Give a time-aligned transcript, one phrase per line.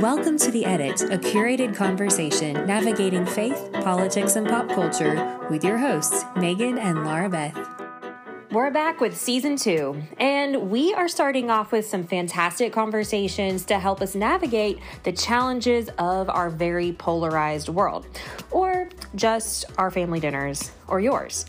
[0.00, 5.76] Welcome to The Edit, a curated conversation navigating faith, politics, and pop culture with your
[5.76, 7.58] hosts, Megan and Laura Beth.
[8.52, 13.80] We're back with season two, and we are starting off with some fantastic conversations to
[13.80, 18.06] help us navigate the challenges of our very polarized world,
[18.52, 21.44] or just our family dinners, or yours.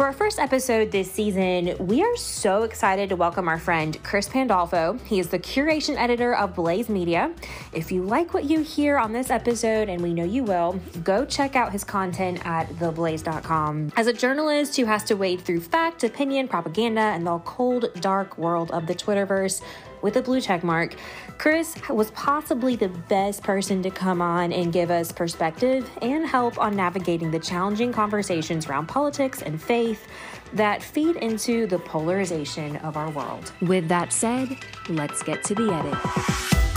[0.00, 4.30] For our first episode this season, we are so excited to welcome our friend Chris
[4.30, 4.98] Pandolfo.
[5.04, 7.34] He is the curation editor of Blaze Media.
[7.74, 11.26] If you like what you hear on this episode, and we know you will, go
[11.26, 13.92] check out his content at theblaze.com.
[13.94, 18.38] As a journalist who has to wade through fact, opinion, propaganda, and the cold, dark
[18.38, 19.60] world of the Twitterverse,
[20.02, 20.94] with a blue check mark,
[21.38, 26.58] Chris was possibly the best person to come on and give us perspective and help
[26.58, 30.06] on navigating the challenging conversations around politics and faith
[30.52, 33.52] that feed into the polarization of our world.
[33.60, 34.56] With that said,
[34.88, 36.69] let's get to the edit.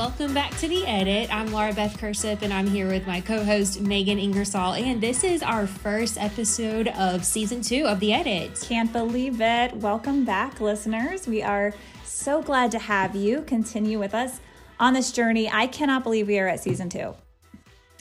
[0.00, 1.28] Welcome back to The Edit.
[1.30, 4.72] I'm Laura Beth Cursup, and I'm here with my co host, Megan Ingersoll.
[4.72, 8.64] And this is our first episode of season two of The Edit.
[8.66, 9.76] Can't believe it.
[9.76, 11.26] Welcome back, listeners.
[11.26, 14.40] We are so glad to have you continue with us
[14.80, 15.50] on this journey.
[15.52, 17.14] I cannot believe we are at season two.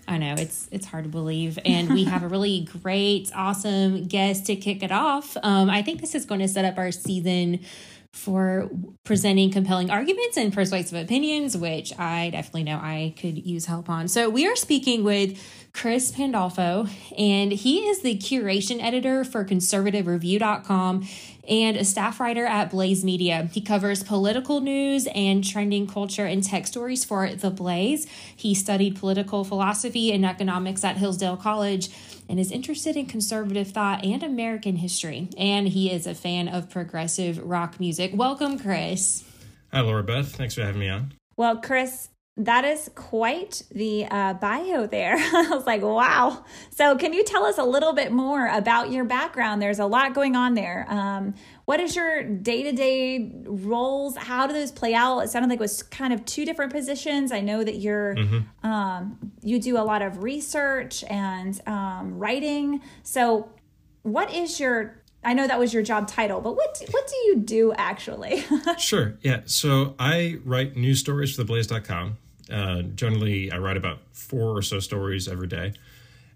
[0.07, 4.45] I know it's it's hard to believe, and we have a really great, awesome guest
[4.45, 5.35] to kick it off.
[5.43, 7.59] Um, I think this is going to set up our season
[8.19, 8.69] for
[9.03, 14.07] presenting compelling arguments and persuasive opinions, which I definitely know I could use help on.
[14.07, 15.41] So, we are speaking with
[15.73, 21.07] Chris Pandolfo, and he is the curation editor for conservativereview.com
[21.47, 23.49] and a staff writer at Blaze Media.
[23.51, 28.07] He covers political news and trending culture and tech stories for The Blaze.
[28.35, 31.89] He studied political philosophy and economics at Hillsdale College
[32.29, 35.29] and is interested in conservative thought and American history.
[35.37, 38.11] And he is a fan of progressive rock music.
[38.13, 39.23] Welcome, Chris.
[39.71, 40.35] Hi, Laura Beth.
[40.35, 41.13] Thanks for having me on.
[41.35, 45.15] Well, Chris, that is quite the uh, bio there.
[45.19, 46.45] I was like, wow.
[46.69, 49.61] So, can you tell us a little bit more about your background?
[49.61, 50.85] There's a lot going on there.
[50.89, 51.35] Um,
[51.65, 54.15] what is your day to day roles?
[54.15, 55.19] How do those play out?
[55.19, 57.33] It sounded like it was kind of two different positions.
[57.33, 58.65] I know that you're mm-hmm.
[58.65, 62.81] um, you do a lot of research and um, writing.
[63.03, 63.49] So,
[64.03, 67.15] what is your I know that was your job title, but what do, what do
[67.27, 68.45] you do actually?
[68.77, 69.17] sure.
[69.21, 69.41] Yeah.
[69.45, 72.17] So I write news stories for theblaze.com.
[72.51, 75.73] Uh, generally, I write about four or so stories every day.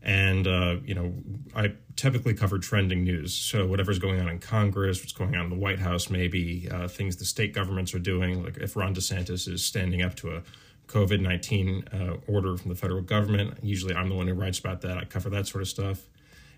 [0.02, 1.14] And, uh, you know,
[1.56, 3.34] I typically cover trending news.
[3.34, 6.90] So, whatever's going on in Congress, what's going on in the White House, maybe uh,
[6.90, 10.44] things the state governments are doing, like if Ron DeSantis is standing up to a
[10.88, 13.58] COVID 19 uh, order from the federal government.
[13.64, 14.98] Usually, I'm the one who writes about that.
[14.98, 16.02] I cover that sort of stuff.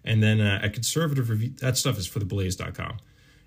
[0.03, 2.97] And then uh, at Conservative Review, that stuff is for the Blaze.com.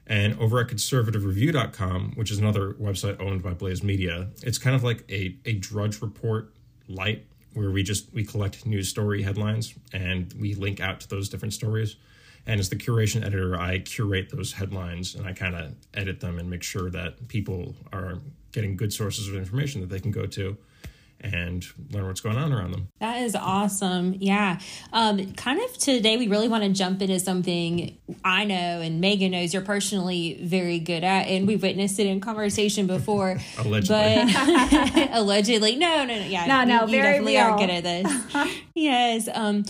[0.08, 4.82] And over at conservativereview.com, which is another website owned by Blaze Media, it's kind of
[4.82, 6.50] like a, a Drudge Report
[6.88, 11.28] light where we just we collect news story headlines and we link out to those
[11.28, 11.96] different stories.
[12.46, 16.38] And as the curation editor, I curate those headlines and I kind of edit them
[16.38, 18.18] and make sure that people are
[18.52, 20.56] getting good sources of information that they can go to
[21.20, 22.88] and learn what's going on around them.
[23.00, 24.14] That is awesome.
[24.18, 24.60] Yeah.
[24.92, 29.32] Um, kind of today, we really want to jump into something I know and Megan
[29.32, 33.38] knows you're personally very good at, and we've witnessed it in conversation before.
[33.58, 34.32] allegedly.
[34.32, 35.76] But allegedly.
[35.76, 36.24] No, no, no.
[36.24, 36.46] Yeah.
[36.46, 37.44] No, no, you, you very definitely real.
[37.44, 38.58] are good at this.
[38.74, 39.28] yes.
[39.32, 39.64] Um,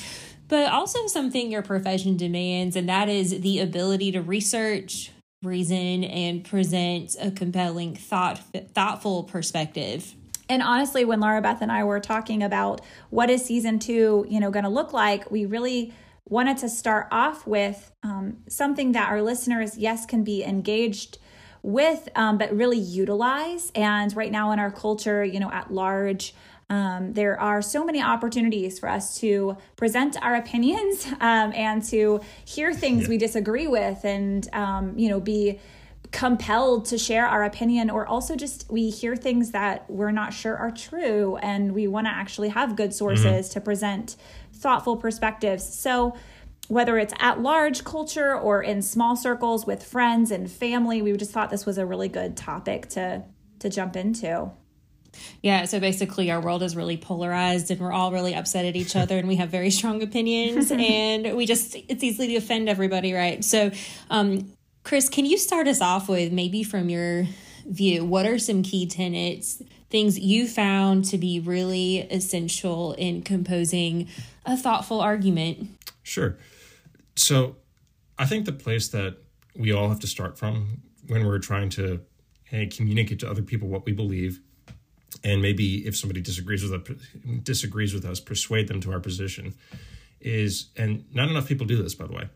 [0.48, 6.42] but also something your profession demands, and that is the ability to research, reason, and
[6.42, 8.40] present a compelling, thought,
[8.74, 10.14] thoughtful perspective
[10.48, 14.40] and honestly when laura beth and i were talking about what is season two you
[14.40, 15.92] know going to look like we really
[16.28, 21.18] wanted to start off with um, something that our listeners yes can be engaged
[21.62, 26.34] with um, but really utilize and right now in our culture you know at large
[26.70, 32.20] um, there are so many opportunities for us to present our opinions um, and to
[32.44, 33.08] hear things yeah.
[33.08, 35.58] we disagree with and um, you know be
[36.10, 40.56] compelled to share our opinion or also just we hear things that we're not sure
[40.56, 43.52] are true and we want to actually have good sources mm-hmm.
[43.52, 44.16] to present
[44.52, 46.16] thoughtful perspectives so
[46.68, 51.30] whether it's at large culture or in small circles with friends and family we just
[51.30, 53.22] thought this was a really good topic to
[53.58, 54.50] to jump into
[55.42, 58.94] yeah, so basically, our world is really polarized, and we're all really upset at each
[58.94, 63.14] other, and we have very strong opinions, and we just, it's easy to offend everybody,
[63.14, 63.42] right?
[63.42, 63.70] So,
[64.10, 64.52] um,
[64.84, 67.26] Chris, can you start us off with maybe from your
[67.66, 74.08] view, what are some key tenets, things you found to be really essential in composing
[74.46, 75.68] a thoughtful argument?
[76.02, 76.38] Sure.
[77.16, 77.56] So,
[78.18, 79.18] I think the place that
[79.54, 82.00] we all have to start from when we're trying to
[82.44, 84.40] hey, communicate to other people what we believe,
[85.22, 89.54] and maybe if somebody disagrees with disagrees with us, persuade them to our position,
[90.20, 92.28] is and not enough people do this, by the way.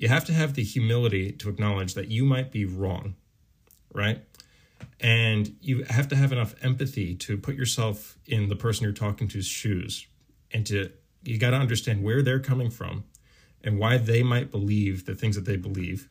[0.00, 3.16] You have to have the humility to acknowledge that you might be wrong,
[3.92, 4.22] right?
[4.98, 9.28] And you have to have enough empathy to put yourself in the person you're talking
[9.28, 10.06] to's shoes
[10.52, 10.90] and to
[11.22, 13.04] you got to understand where they're coming from
[13.62, 16.08] and why they might believe the things that they believe.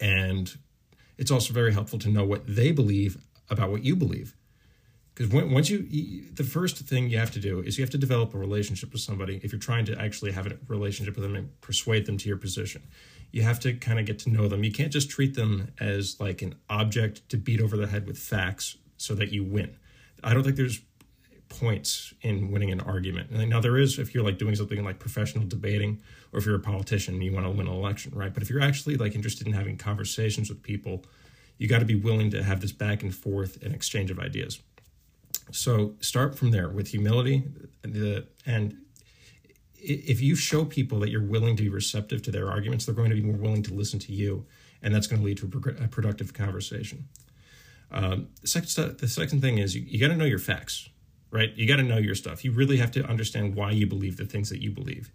[0.00, 0.58] And
[1.16, 3.16] it's also very helpful to know what they believe
[3.48, 4.34] about what you believe.
[5.18, 8.34] Because once you, the first thing you have to do is you have to develop
[8.34, 9.40] a relationship with somebody.
[9.42, 12.38] If you're trying to actually have a relationship with them and persuade them to your
[12.38, 12.84] position,
[13.32, 14.62] you have to kind of get to know them.
[14.62, 18.16] You can't just treat them as like an object to beat over the head with
[18.16, 19.76] facts so that you win.
[20.22, 20.82] I don't think there's
[21.48, 23.32] points in winning an argument.
[23.32, 26.00] Now there is if you're like doing something like professional debating
[26.32, 28.32] or if you're a politician and you want to win an election, right?
[28.32, 31.04] But if you're actually like interested in having conversations with people,
[31.56, 34.60] you got to be willing to have this back and forth and exchange of ideas.
[35.50, 37.44] So start from there with humility
[37.84, 38.76] and
[39.80, 43.10] if you show people that you're willing to be receptive to their arguments, they're going
[43.10, 44.44] to be more willing to listen to you,
[44.82, 45.46] and that's going to lead to
[45.84, 47.08] a, productive conversation.
[47.92, 50.88] Um, the, second, the second thing is you, you got to know your facts
[51.30, 51.54] right?
[51.56, 52.44] You got to know your stuff.
[52.44, 55.10] You really have to understand why you believe the things that you believe.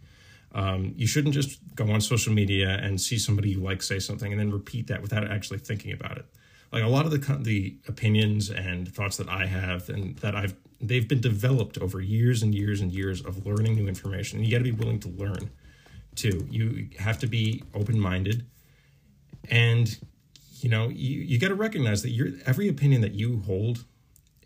[0.53, 4.31] Um, you shouldn't just go on social media and see somebody you like say something
[4.31, 6.25] and then repeat that without actually thinking about it.
[6.73, 10.55] Like a lot of the the opinions and thoughts that I have and that I've
[10.81, 14.39] they've been developed over years and years and years of learning new information.
[14.39, 15.51] And you got to be willing to learn
[16.15, 16.47] too.
[16.49, 18.45] You have to be open minded,
[19.49, 19.95] and
[20.61, 23.85] you know you you got to recognize that your every opinion that you hold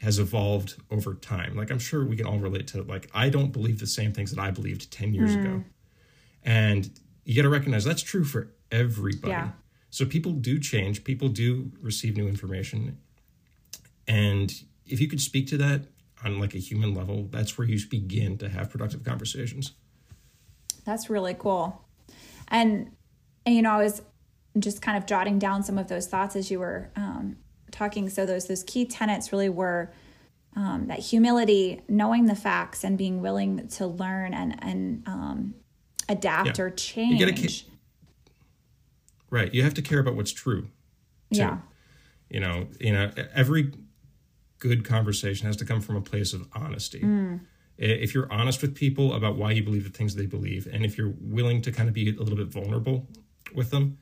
[0.02, 1.56] has evolved over time.
[1.56, 4.32] Like I'm sure we can all relate to like I don't believe the same things
[4.32, 5.42] that I believed 10 years mm.
[5.42, 5.64] ago.
[6.44, 6.90] And
[7.26, 9.32] you got to recognize that's true for everybody.
[9.32, 9.50] Yeah.
[9.90, 12.98] So people do change, people do receive new information.
[14.08, 14.54] And
[14.86, 15.86] if you could speak to that
[16.24, 19.74] on like a human level, that's where you begin to have productive conversations.
[20.86, 21.84] That's really cool.
[22.48, 22.92] And,
[23.46, 24.02] and you know, I was
[24.60, 27.38] just kind of jotting down some of those thoughts as you were um,
[27.72, 28.10] talking.
[28.10, 29.92] So those those key tenets really were
[30.56, 35.56] um, that humility, knowing the facts, and being willing to learn and and um,
[36.10, 36.66] adapt yeah.
[36.66, 37.20] or change.
[37.20, 37.26] You
[39.30, 39.54] right.
[39.54, 40.64] You have to care about what's true.
[41.34, 41.40] Too.
[41.40, 41.58] Yeah.
[42.30, 42.68] You know.
[42.80, 43.12] You know.
[43.34, 43.74] Every
[44.60, 47.02] good conversation has to come from a place of honesty.
[47.02, 47.42] Mm.
[47.78, 50.98] If you're honest with people about why you believe the things they believe, and if
[50.98, 53.08] you're willing to kind of be a little bit vulnerable
[53.54, 54.00] with them,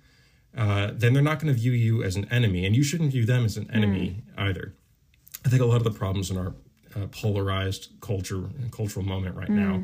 [0.55, 3.25] uh, then they're not going to view you as an enemy, and you shouldn't view
[3.25, 4.41] them as an enemy mm.
[4.41, 4.73] either.
[5.45, 6.55] I think a lot of the problems in our
[6.95, 9.55] uh, polarized culture and cultural moment right mm.
[9.55, 9.83] now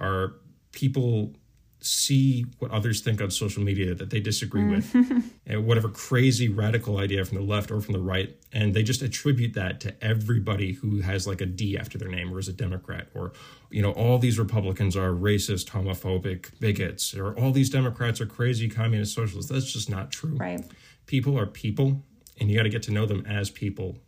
[0.00, 0.36] are
[0.72, 1.34] people
[1.80, 4.76] see what others think on social media that they disagree mm.
[4.76, 8.82] with and whatever crazy radical idea from the left or from the right and they
[8.82, 12.48] just attribute that to everybody who has like a d after their name or is
[12.48, 13.32] a democrat or
[13.70, 18.68] you know all these republicans are racist homophobic bigots or all these democrats are crazy
[18.68, 19.50] communist socialists.
[19.50, 20.36] That's just not true.
[20.36, 20.64] Right.
[21.06, 22.02] People are people
[22.40, 23.98] and you got to get to know them as people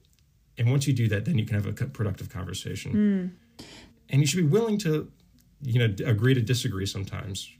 [0.57, 3.35] and once you do that then you can have a productive conversation.
[3.59, 3.67] Mm.
[4.09, 5.13] and you should be willing to
[5.61, 7.51] you know agree to disagree sometimes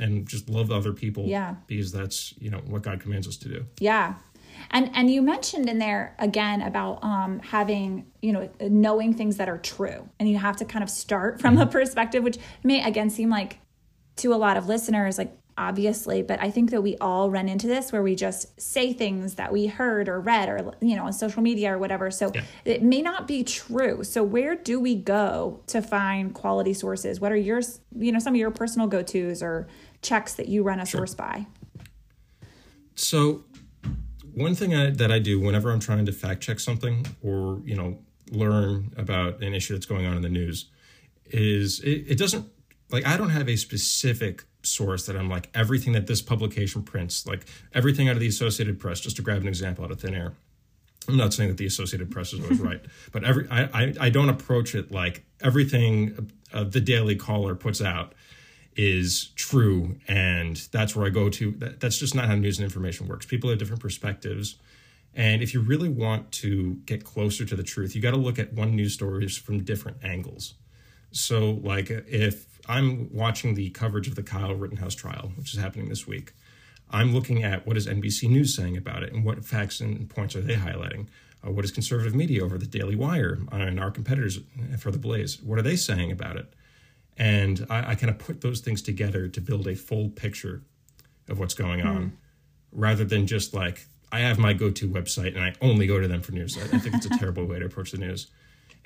[0.00, 1.54] and just love other people yeah.
[1.66, 3.66] because that's you know what god commands us to do.
[3.78, 4.14] Yeah.
[4.70, 9.48] And and you mentioned in there again about um having you know knowing things that
[9.48, 10.08] are true.
[10.18, 11.62] And you have to kind of start from mm-hmm.
[11.62, 13.58] a perspective which may again seem like
[14.16, 17.66] to a lot of listeners like obviously but i think that we all run into
[17.66, 21.12] this where we just say things that we heard or read or you know on
[21.12, 22.10] social media or whatever.
[22.10, 22.42] So yeah.
[22.64, 24.04] it may not be true.
[24.04, 27.20] So where do we go to find quality sources?
[27.20, 27.60] What are your
[27.96, 29.66] you know some of your personal go-to's or
[30.02, 31.00] checks that you run a sure.
[31.00, 31.46] source by?
[32.94, 33.44] So,
[34.34, 37.74] one thing I, that I do whenever I'm trying to fact check something or you
[37.74, 37.98] know
[38.30, 40.66] learn about an issue that's going on in the news
[41.26, 42.46] is it, it doesn't
[42.90, 47.26] like I don't have a specific source that I'm like everything that this publication prints,
[47.26, 50.14] like everything out of the Associated Press, just to grab an example out of thin
[50.14, 50.34] air.
[51.08, 54.10] I'm not saying that the Associated Press is always right, but every I, I, I
[54.10, 58.14] don't approach it like everything uh, the Daily Caller puts out
[58.76, 61.50] is true and that's where i go to.
[61.52, 63.26] That, that's just not how news and information works.
[63.26, 64.56] People have different perspectives
[65.14, 68.38] and if you really want to get closer to the truth you got to look
[68.38, 70.54] at one news stories from different angles.
[71.12, 75.88] So like if i'm watching the coverage of the kyle rittenhouse trial which is happening
[75.88, 76.32] this week
[76.90, 80.36] i'm looking at what is nbc news saying about it and what facts and points
[80.36, 81.06] are they highlighting?
[81.44, 84.40] Uh, what is conservative media over the daily wire and our competitors
[84.78, 86.52] for the blaze what are they saying about it
[87.20, 90.62] and I, I kind of put those things together to build a full picture
[91.28, 92.12] of what's going on, mm.
[92.72, 96.22] rather than just like I have my go-to website and I only go to them
[96.22, 96.56] for news.
[96.56, 98.28] I, I think it's a terrible way to approach the news.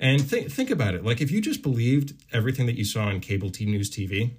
[0.01, 1.05] And think think about it.
[1.05, 4.31] Like if you just believed everything that you saw on cable T news TV,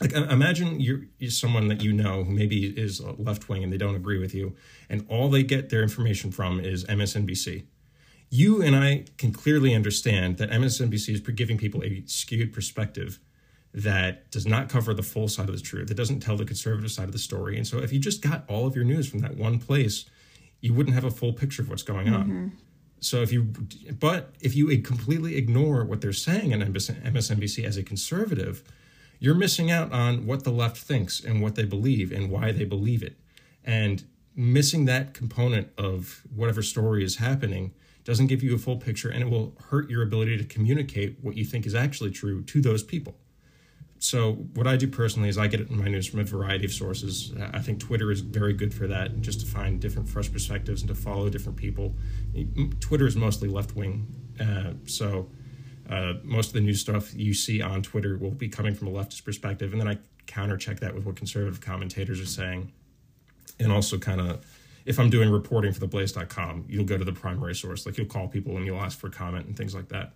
[0.00, 3.76] like imagine you're, you're someone that you know who maybe is left wing and they
[3.76, 4.56] don't agree with you,
[4.90, 7.66] and all they get their information from is MSNBC.
[8.34, 13.18] You and I can clearly understand that MSNBC is giving people a skewed perspective
[13.74, 15.88] that does not cover the full side of the truth.
[15.88, 17.58] that doesn't tell the conservative side of the story.
[17.58, 20.06] And so if you just got all of your news from that one place,
[20.62, 22.24] you wouldn't have a full picture of what's going on.
[22.24, 22.48] Mm-hmm.
[23.00, 23.52] So if you,
[24.00, 28.62] but if you completely ignore what they're saying on MSNBC as a conservative,
[29.18, 32.64] you're missing out on what the left thinks and what they believe and why they
[32.64, 33.18] believe it.
[33.62, 37.74] And missing that component of whatever story is happening
[38.04, 41.36] doesn't give you a full picture and it will hurt your ability to communicate what
[41.36, 43.16] you think is actually true to those people
[44.02, 46.64] so what I do personally is I get it in my news from a variety
[46.64, 47.32] of sources.
[47.52, 50.88] I think Twitter is very good for that, just to find different fresh perspectives and
[50.88, 51.94] to follow different people.
[52.80, 54.08] Twitter is mostly left wing,
[54.40, 55.30] uh, so
[55.88, 58.90] uh, most of the news stuff you see on Twitter will be coming from a
[58.90, 62.72] leftist perspective, and then I counter check that with what conservative commentators are saying,
[63.60, 64.44] and also kind of.
[64.84, 67.86] If I'm doing reporting for the blaze.com, you'll go to the primary source.
[67.86, 70.12] Like you'll call people and you'll ask for comment and things like that.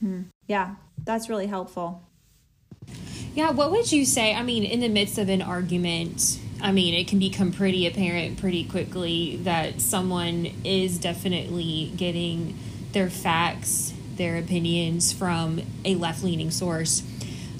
[0.00, 0.22] Hmm.
[0.46, 2.02] Yeah, that's really helpful.
[3.34, 4.34] Yeah, what would you say?
[4.34, 8.38] I mean, in the midst of an argument, I mean, it can become pretty apparent
[8.38, 12.56] pretty quickly that someone is definitely getting
[12.92, 17.02] their facts, their opinions from a left leaning source.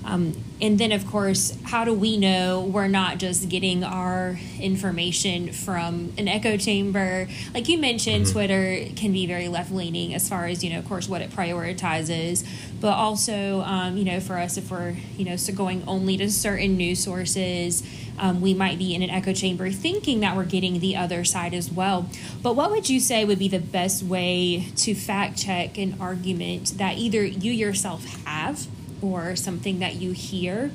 [0.05, 5.53] Um, and then, of course, how do we know we're not just getting our information
[5.53, 7.27] from an echo chamber?
[7.55, 8.33] Like you mentioned, mm-hmm.
[8.33, 11.31] Twitter can be very left leaning as far as, you know, of course, what it
[11.31, 12.47] prioritizes.
[12.81, 16.31] But also, um, you know, for us, if we're, you know, so going only to
[16.31, 17.83] certain news sources,
[18.19, 21.55] um, we might be in an echo chamber thinking that we're getting the other side
[21.55, 22.09] as well.
[22.43, 26.79] But what would you say would be the best way to fact check an argument
[26.79, 28.67] that either you yourself have?
[29.03, 30.71] Or something that you hear,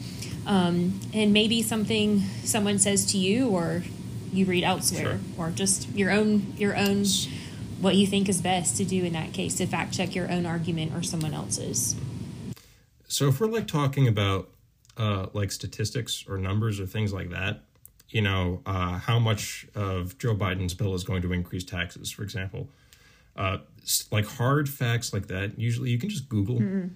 [0.46, 3.84] um, and maybe something someone says to you or
[4.32, 5.20] you read elsewhere, sure.
[5.38, 7.06] or just your own your own
[7.80, 10.46] what you think is best to do in that case to fact check your own
[10.46, 11.96] argument or someone else's.
[13.08, 14.50] So if we're like talking about
[14.98, 17.62] uh, like statistics or numbers or things like that,
[18.10, 22.24] you know, uh, how much of Joe Biden's bill is going to increase taxes, for
[22.24, 22.70] example.
[23.36, 23.60] Uh,
[24.12, 26.60] like hard facts like that, usually you can just Google.
[26.60, 26.88] Mm-hmm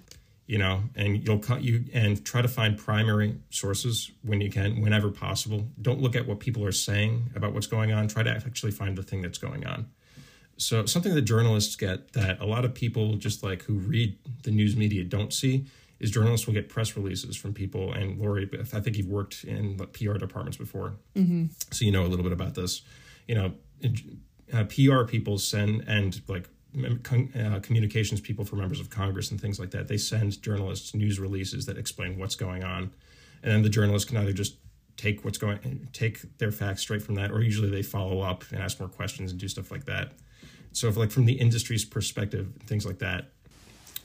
[0.45, 4.81] you know, and you'll cut you and try to find primary sources when you can,
[4.81, 5.67] whenever possible.
[5.81, 8.07] Don't look at what people are saying about what's going on.
[8.07, 9.87] Try to actually find the thing that's going on.
[10.57, 14.51] So something that journalists get that a lot of people just like who read the
[14.51, 15.65] news media don't see
[15.99, 17.93] is journalists will get press releases from people.
[17.93, 21.45] And Lori, I think you've worked in PR departments before, mm-hmm.
[21.71, 22.81] so you know a little bit about this.
[23.27, 23.53] You know,
[24.53, 29.59] uh, PR people send and like uh, communications people for members of Congress and things
[29.59, 29.87] like that.
[29.87, 32.91] They send journalists news releases that explain what's going on,
[33.43, 34.55] and then the journalists can either just
[34.97, 38.61] take what's going, take their facts straight from that, or usually they follow up and
[38.61, 40.11] ask more questions and do stuff like that.
[40.71, 43.29] So, if like from the industry's perspective, things like that,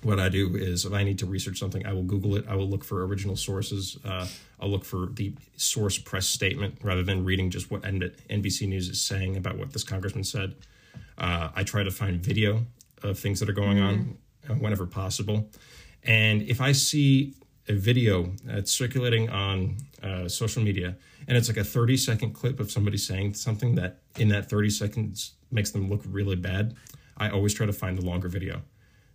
[0.03, 2.45] what I do is if I need to research something, I will Google it.
[2.49, 3.99] I will look for original sources.
[4.05, 4.27] Uh,
[4.61, 9.01] I'll look for the source press statement rather than reading just what NBC News is
[9.01, 10.55] saying about what this congressman said.
[11.19, 12.65] Uh, I try to find video
[13.03, 13.87] of things that are going mm-hmm.
[13.87, 15.51] on uh, whenever possible.
[16.05, 17.35] And if I see
[17.69, 20.97] a video that's circulating on uh, social media
[21.27, 24.71] and it's like a 30 second clip of somebody saying something that in that 30
[24.71, 26.75] seconds makes them look really bad,
[27.17, 28.63] I always try to find the longer video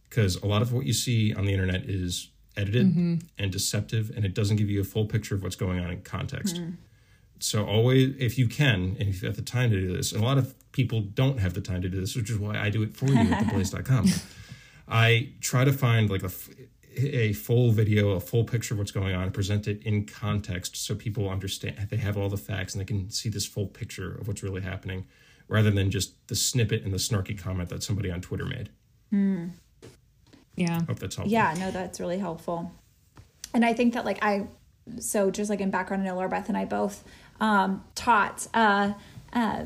[0.10, 3.16] because a lot of what you see on the internet is edited mm-hmm.
[3.40, 6.02] and deceptive and it doesn't give you a full picture of what's going on in
[6.02, 6.58] context.
[6.58, 6.72] Mm-hmm.
[7.44, 10.24] So always, if you can, and if you have the time to do this, and
[10.24, 12.70] a lot of people don't have the time to do this, which is why I
[12.70, 14.08] do it for you at theblaze.com.
[14.88, 16.32] I try to find like a,
[16.98, 20.78] a full video, a full picture of what's going on, and present it in context
[20.78, 24.16] so people understand, they have all the facts and they can see this full picture
[24.16, 25.06] of what's really happening
[25.50, 28.70] rather than just the snippet and the snarky comment that somebody on Twitter made.
[29.12, 29.52] Mm.
[30.56, 30.80] Yeah.
[30.86, 31.32] Hope that's helpful.
[31.32, 32.72] Yeah, no, that's really helpful.
[33.54, 34.48] And I think that like I,
[35.00, 37.04] so just like in background, I know Laura Beth and I both
[37.40, 38.94] um, taught uh,
[39.34, 39.66] uh,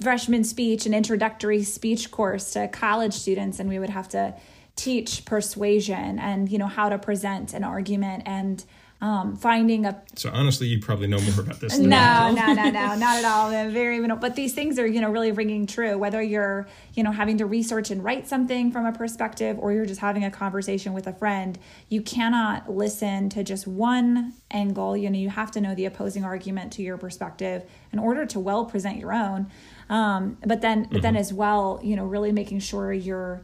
[0.00, 4.34] freshman speech and introductory speech course to college students, and we would have to
[4.76, 8.64] teach persuasion and you know how to present an argument and
[9.02, 12.64] um, finding a so honestly you probably know more about this than no no no
[12.64, 13.50] no not at all.
[13.50, 15.96] They're very but these things are you know really ringing true.
[15.96, 19.86] Whether you're you know having to research and write something from a perspective or you're
[19.86, 24.96] just having a conversation with a friend you cannot listen to just one angle.
[24.96, 28.38] You know you have to know the opposing argument to your perspective in order to
[28.38, 29.50] well present your own.
[29.88, 31.00] Um, but then but mm-hmm.
[31.00, 33.42] then as well you know really making sure you're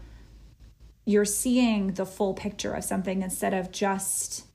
[1.06, 4.45] you're seeing the full picture of something instead of just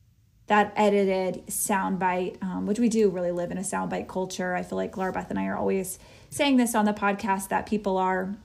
[0.51, 4.53] that edited soundbite, um, which we do really live in a soundbite culture.
[4.53, 5.97] I feel like Laura Beth and I are always
[6.29, 8.35] saying this on the podcast that people are,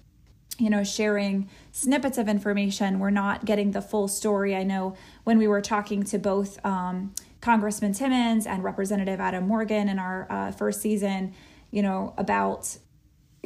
[0.56, 3.00] you know, sharing snippets of information.
[3.00, 4.54] We're not getting the full story.
[4.54, 4.94] I know
[5.24, 10.28] when we were talking to both um, Congressman Timmons and Representative Adam Morgan in our
[10.30, 11.34] uh, first season,
[11.72, 12.78] you know, about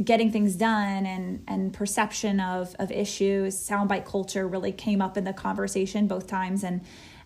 [0.05, 5.25] getting things done and and perception of of issues soundbite culture really came up in
[5.25, 6.81] the conversation both times and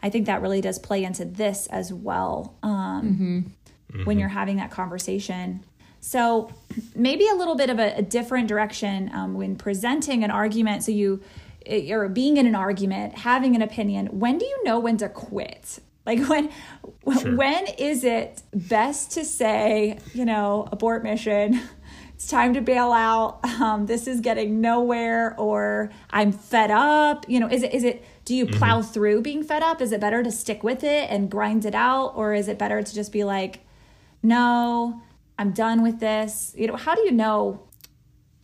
[0.04, 3.38] i think that really does play into this as well um, mm-hmm.
[3.38, 4.04] Mm-hmm.
[4.04, 5.64] when you're having that conversation
[6.00, 6.52] so
[6.94, 10.92] maybe a little bit of a, a different direction um, when presenting an argument so
[10.92, 11.20] you
[11.90, 15.80] or being in an argument having an opinion when do you know when to quit
[16.06, 16.50] like when
[17.18, 17.34] sure.
[17.34, 21.60] when is it best to say you know abort mission
[22.14, 23.40] it's time to bail out.
[23.54, 27.24] Um, this is getting nowhere, or I'm fed up.
[27.28, 28.04] You know, is it is it?
[28.24, 28.90] Do you plow mm-hmm.
[28.90, 29.82] through being fed up?
[29.82, 32.82] Is it better to stick with it and grind it out, or is it better
[32.82, 33.60] to just be like,
[34.22, 35.02] no,
[35.38, 36.54] I'm done with this?
[36.56, 37.62] You know, how do you know?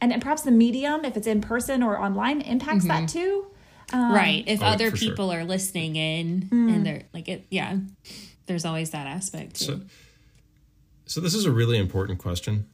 [0.00, 3.06] And, and perhaps the medium, if it's in person or online, impacts mm-hmm.
[3.06, 3.46] that too.
[3.92, 4.44] Um, right.
[4.46, 5.40] If oh, other people sure.
[5.40, 6.74] are listening in mm.
[6.74, 7.76] and they're like it, yeah.
[8.46, 9.56] There's always that aspect.
[9.56, 9.64] Too.
[9.64, 9.80] So,
[11.06, 12.66] so this is a really important question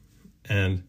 [0.49, 0.83] and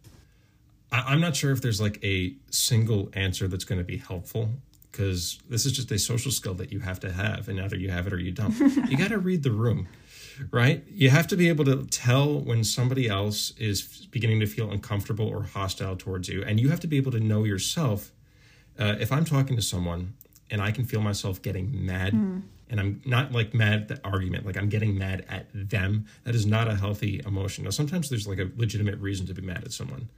[0.91, 4.51] I, am not sure if there's like a single answer that's going to be helpful
[4.99, 7.89] because this is just a social skill that you have to have, and either you
[7.89, 8.59] have it or you don't.
[8.91, 9.87] you got to read the room,
[10.51, 10.83] right?
[10.89, 15.29] You have to be able to tell when somebody else is beginning to feel uncomfortable
[15.29, 18.11] or hostile towards you, and you have to be able to know yourself.
[18.77, 20.15] Uh, if I'm talking to someone
[20.51, 22.13] and I can feel myself getting mad.
[22.13, 26.05] Mm and I'm not like mad at the argument, like I'm getting mad at them.
[26.25, 27.65] That is not a healthy emotion.
[27.65, 30.11] Now, sometimes there's like a legitimate reason to be mad at someone.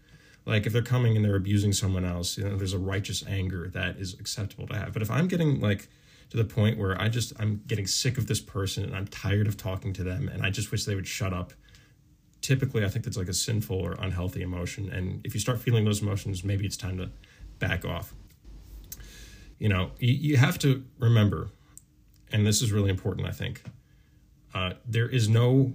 [0.47, 3.69] Like if they're coming and they're abusing someone else, you know, there's a righteous anger
[3.69, 4.93] that is acceptable to have.
[4.93, 5.89] But if I'm getting like
[6.31, 9.47] to the point where I just I'm getting sick of this person and I'm tired
[9.47, 11.53] of talking to them and I just wish they would shut up.
[12.41, 14.91] Typically, I think that's like a sinful or unhealthy emotion.
[14.91, 17.11] And if you start feeling those emotions, maybe it's time to
[17.59, 18.15] back off.
[19.59, 21.51] You know, you, you have to remember
[22.33, 23.63] and this is really important, I think.
[24.55, 25.73] Uh, there is no,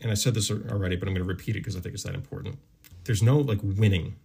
[0.00, 2.04] and I said this already, but I'm going to repeat it because I think it's
[2.04, 2.58] that important.
[3.06, 4.16] There's no like winning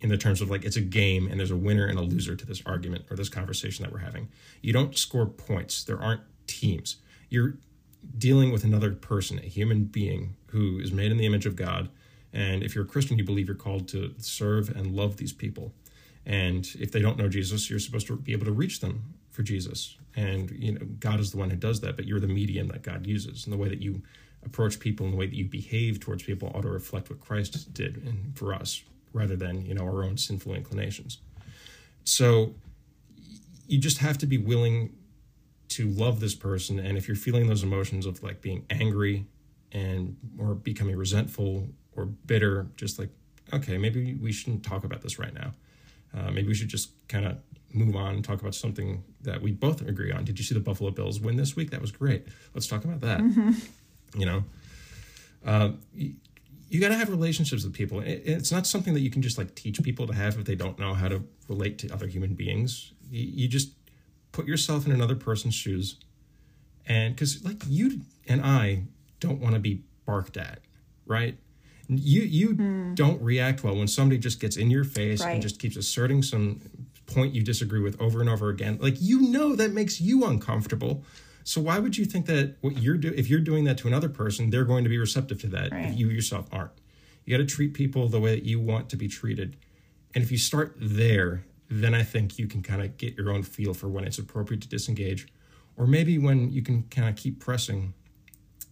[0.00, 2.36] in the terms of like it's a game and there's a winner and a loser
[2.36, 4.28] to this argument or this conversation that we're having.
[4.62, 5.84] You don't score points.
[5.84, 6.96] There aren't teams.
[7.28, 7.58] You're
[8.16, 11.88] dealing with another person, a human being who is made in the image of God.
[12.32, 15.72] And if you're a Christian, you believe you're called to serve and love these people.
[16.24, 19.42] And if they don't know Jesus, you're supposed to be able to reach them for
[19.42, 19.96] Jesus.
[20.14, 22.82] And you know, God is the one who does that, but you're the medium that
[22.82, 23.44] God uses.
[23.44, 24.02] And the way that you
[24.48, 27.72] approach people and the way that you behave towards people ought to reflect what Christ
[27.72, 28.82] did and for us,
[29.12, 31.18] rather than, you know, our own sinful inclinations.
[32.04, 32.54] So
[33.66, 34.94] you just have to be willing
[35.68, 36.78] to love this person.
[36.78, 39.26] And if you're feeling those emotions of like being angry
[39.70, 43.10] and or becoming resentful or bitter, just like,
[43.52, 45.52] okay, maybe we shouldn't talk about this right now.
[46.16, 47.36] Uh, maybe we should just kind of
[47.74, 50.24] move on and talk about something that we both agree on.
[50.24, 51.70] Did you see the Buffalo Bills win this week?
[51.70, 52.26] That was great.
[52.54, 53.20] Let's talk about that.
[53.20, 53.52] Mm-hmm.
[54.14, 54.44] You know,
[55.44, 56.14] uh, you,
[56.68, 58.00] you got to have relationships with people.
[58.00, 60.54] It, it's not something that you can just like teach people to have if they
[60.54, 62.92] don't know how to relate to other human beings.
[63.10, 63.72] You, you just
[64.32, 65.96] put yourself in another person's shoes,
[66.86, 68.84] and because like you and I
[69.20, 70.60] don't want to be barked at,
[71.06, 71.36] right?
[71.88, 72.94] You you mm.
[72.94, 75.32] don't react well when somebody just gets in your face right.
[75.32, 76.60] and just keeps asserting some
[77.06, 78.78] point you disagree with over and over again.
[78.80, 81.02] Like you know that makes you uncomfortable.
[81.48, 84.10] So why would you think that what you're do if you're doing that to another
[84.10, 85.86] person, they're going to be receptive to that right.
[85.86, 86.72] if you yourself aren't?
[87.24, 89.56] You got to treat people the way that you want to be treated.
[90.14, 93.44] And if you start there, then I think you can kind of get your own
[93.44, 95.26] feel for when it's appropriate to disengage
[95.78, 97.94] or maybe when you can kind of keep pressing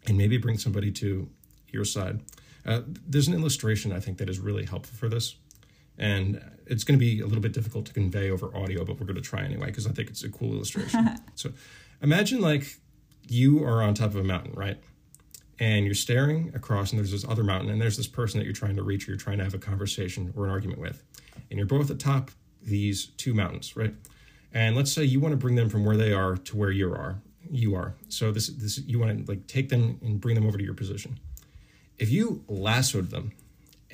[0.07, 1.31] and maybe bring somebody to
[1.69, 2.21] your side.
[2.67, 5.37] Uh, there's an illustration I think that is really helpful for this.
[5.99, 9.07] And it's going to be a little bit difficult to convey over audio, but we're
[9.07, 11.19] going to try anyway because I think it's a cool illustration.
[11.35, 11.51] so
[12.03, 12.77] imagine like
[13.29, 14.79] you are on top of a mountain, right?
[15.59, 18.53] And you're staring across, and there's this other mountain, and there's this person that you're
[18.53, 21.03] trying to reach, or you're trying to have a conversation or an argument with.
[21.51, 22.31] And you're both atop
[22.63, 23.95] these two mountains, right?
[24.53, 26.93] And let's say you want to bring them from where they are to where you
[26.93, 27.21] are.
[27.51, 27.95] you are.
[28.09, 30.75] So this this you want to like take them and bring them over to your
[30.75, 31.19] position.
[31.99, 33.33] If you lassoed them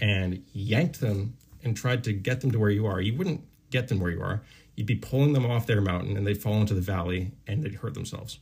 [0.00, 3.88] and yanked them and tried to get them to where you are, you wouldn't get
[3.88, 4.42] them where you are.
[4.76, 7.76] You'd be pulling them off their mountain and they'd fall into the valley and they'd
[7.76, 8.38] hurt themselves.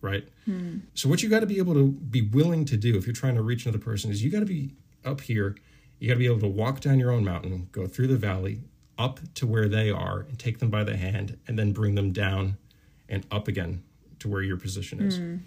[0.00, 0.28] Right?
[0.44, 0.78] Hmm.
[0.94, 3.36] So what you got to be able to be willing to do if you're trying
[3.36, 5.56] to reach another person is you got to be up here.
[5.98, 8.62] You got to be able to walk down your own mountain, go through the valley,
[8.98, 12.12] up to where they are and take them by the hand and then bring them
[12.12, 12.56] down
[13.08, 13.82] and up again
[14.18, 15.18] to where your position is.
[15.18, 15.40] Mm.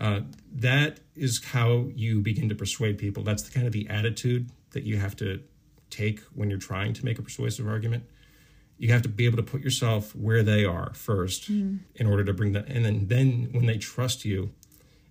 [0.00, 0.20] Uh,
[0.52, 3.22] that is how you begin to persuade people.
[3.22, 5.42] That's the kind of the attitude that you have to
[5.90, 8.04] take when you're trying to make a persuasive argument.
[8.78, 11.80] You have to be able to put yourself where they are first mm.
[11.94, 14.52] in order to bring that, and then then when they trust you,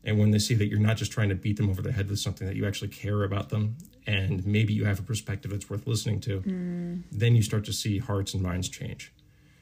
[0.04, 2.10] and when they see that you're not just trying to beat them over the head
[2.10, 3.76] with something that you actually care about them
[4.08, 7.04] and maybe you have a perspective that's worth listening to, mm.
[7.12, 9.12] then you start to see hearts and minds change.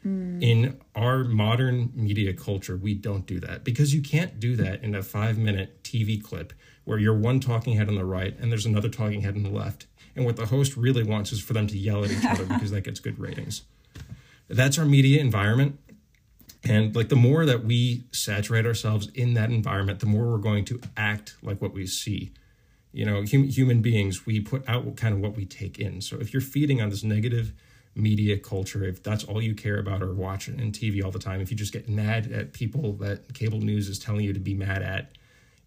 [0.05, 0.41] Mm.
[0.41, 4.95] In our modern media culture, we don't do that because you can't do that in
[4.95, 6.53] a five minute TV clip
[6.85, 9.49] where you're one talking head on the right and there's another talking head on the
[9.49, 9.87] left.
[10.17, 12.71] And what the host really wants is for them to yell at each other because
[12.71, 13.61] that gets good ratings.
[14.49, 15.79] That's our media environment.
[16.63, 20.65] And like the more that we saturate ourselves in that environment, the more we're going
[20.65, 22.33] to act like what we see
[22.97, 26.17] you know hum, human beings we put out kind of what we take in so
[26.19, 27.53] if you're feeding on this negative
[27.95, 31.39] media culture if that's all you care about or watch in tv all the time
[31.39, 34.53] if you just get mad at people that cable news is telling you to be
[34.53, 35.11] mad at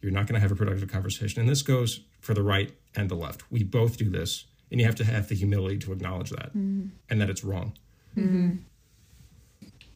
[0.03, 3.09] you're not going to have a productive conversation and this goes for the right and
[3.09, 6.31] the left we both do this and you have to have the humility to acknowledge
[6.31, 6.89] that mm-hmm.
[7.09, 7.73] and that it's wrong
[8.17, 8.57] mm-hmm.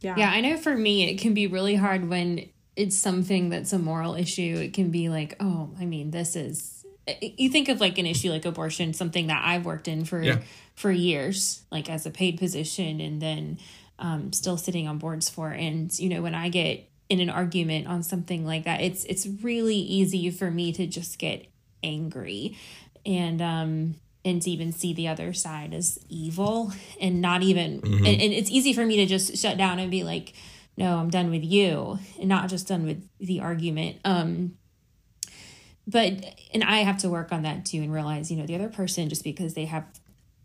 [0.01, 3.73] yeah yeah i know for me it can be really hard when it's something that's
[3.73, 6.85] a moral issue it can be like oh i mean this is
[7.21, 10.39] you think of like an issue like abortion something that i've worked in for yeah.
[10.75, 13.59] for years like as a paid position and then
[13.97, 17.87] um, still sitting on boards for and you know when i get in an argument
[17.87, 21.47] on something like that it's it's really easy for me to just get
[21.83, 22.57] angry
[23.07, 28.07] and um and to even see the other side as evil and not even mm-hmm.
[28.07, 30.33] and, and it's easy for me to just shut down and be like
[30.77, 34.57] no i'm done with you and not just done with the argument um
[35.87, 36.13] but
[36.53, 39.09] and i have to work on that too and realize you know the other person
[39.09, 39.85] just because they have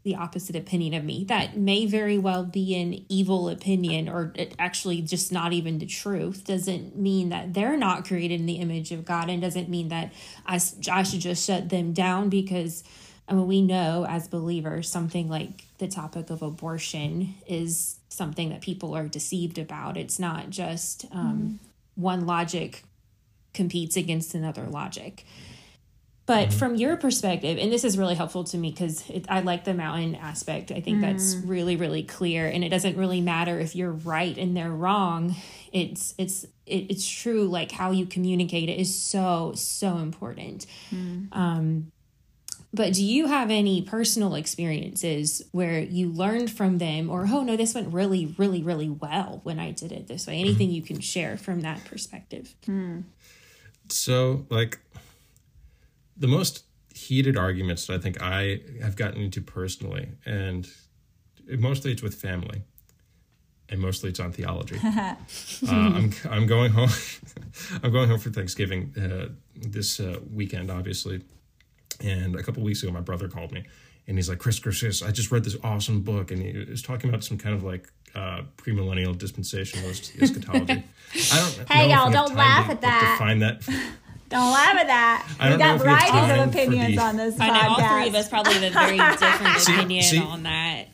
[0.09, 5.01] the opposite opinion of me that may very well be an evil opinion or actually
[5.01, 9.05] just not even the truth doesn't mean that they're not created in the image of
[9.05, 10.11] god and doesn't mean that
[10.47, 10.59] i,
[10.91, 12.83] I should just shut them down because
[13.27, 18.61] I mean, we know as believers something like the topic of abortion is something that
[18.61, 21.59] people are deceived about it's not just um,
[21.95, 22.01] mm-hmm.
[22.01, 22.83] one logic
[23.53, 25.25] competes against another logic.
[26.29, 26.59] But mm-hmm.
[26.59, 30.13] from your perspective, and this is really helpful to me because I like the mountain
[30.13, 30.71] aspect.
[30.71, 31.01] I think mm.
[31.01, 35.35] that's really, really clear, and it doesn't really matter if you're right and they're wrong.
[35.73, 37.45] It's it's it, it's true.
[37.45, 40.67] Like how you communicate it is so so important.
[40.93, 41.35] Mm.
[41.35, 41.91] Um,
[42.71, 47.57] but do you have any personal experiences where you learned from them, or oh no,
[47.57, 50.37] this went really, really, really well when I did it this way?
[50.37, 50.75] Anything mm-hmm.
[50.75, 52.53] you can share from that perspective?
[52.67, 53.05] Mm.
[53.87, 54.77] So, like,
[56.19, 60.67] the most heated arguments that I think I have gotten into personally, and
[61.57, 62.61] mostly it's with family,
[63.69, 64.77] and mostly it's on theology.
[64.83, 65.15] uh,
[65.71, 66.89] I'm I'm going home.
[67.83, 71.21] I'm going home for Thanksgiving uh, this uh, weekend, obviously.
[72.01, 73.65] And a couple weeks ago, my brother called me,
[74.07, 76.81] and he's like, "Chris, Chris, Chris, I just read this awesome book," and he was
[76.81, 80.83] talking about some kind of like uh, premillennial dispensationalist eschatology.
[81.31, 81.69] I don't.
[81.69, 83.17] Hey, y'all, don't laugh at that.
[83.17, 83.67] Define that.
[84.29, 85.27] Don't laugh at that.
[85.51, 87.49] we got varieties of opinions the, on this podcast.
[87.49, 90.43] I know all three of us probably have a very different see, opinion see, on
[90.43, 90.87] that.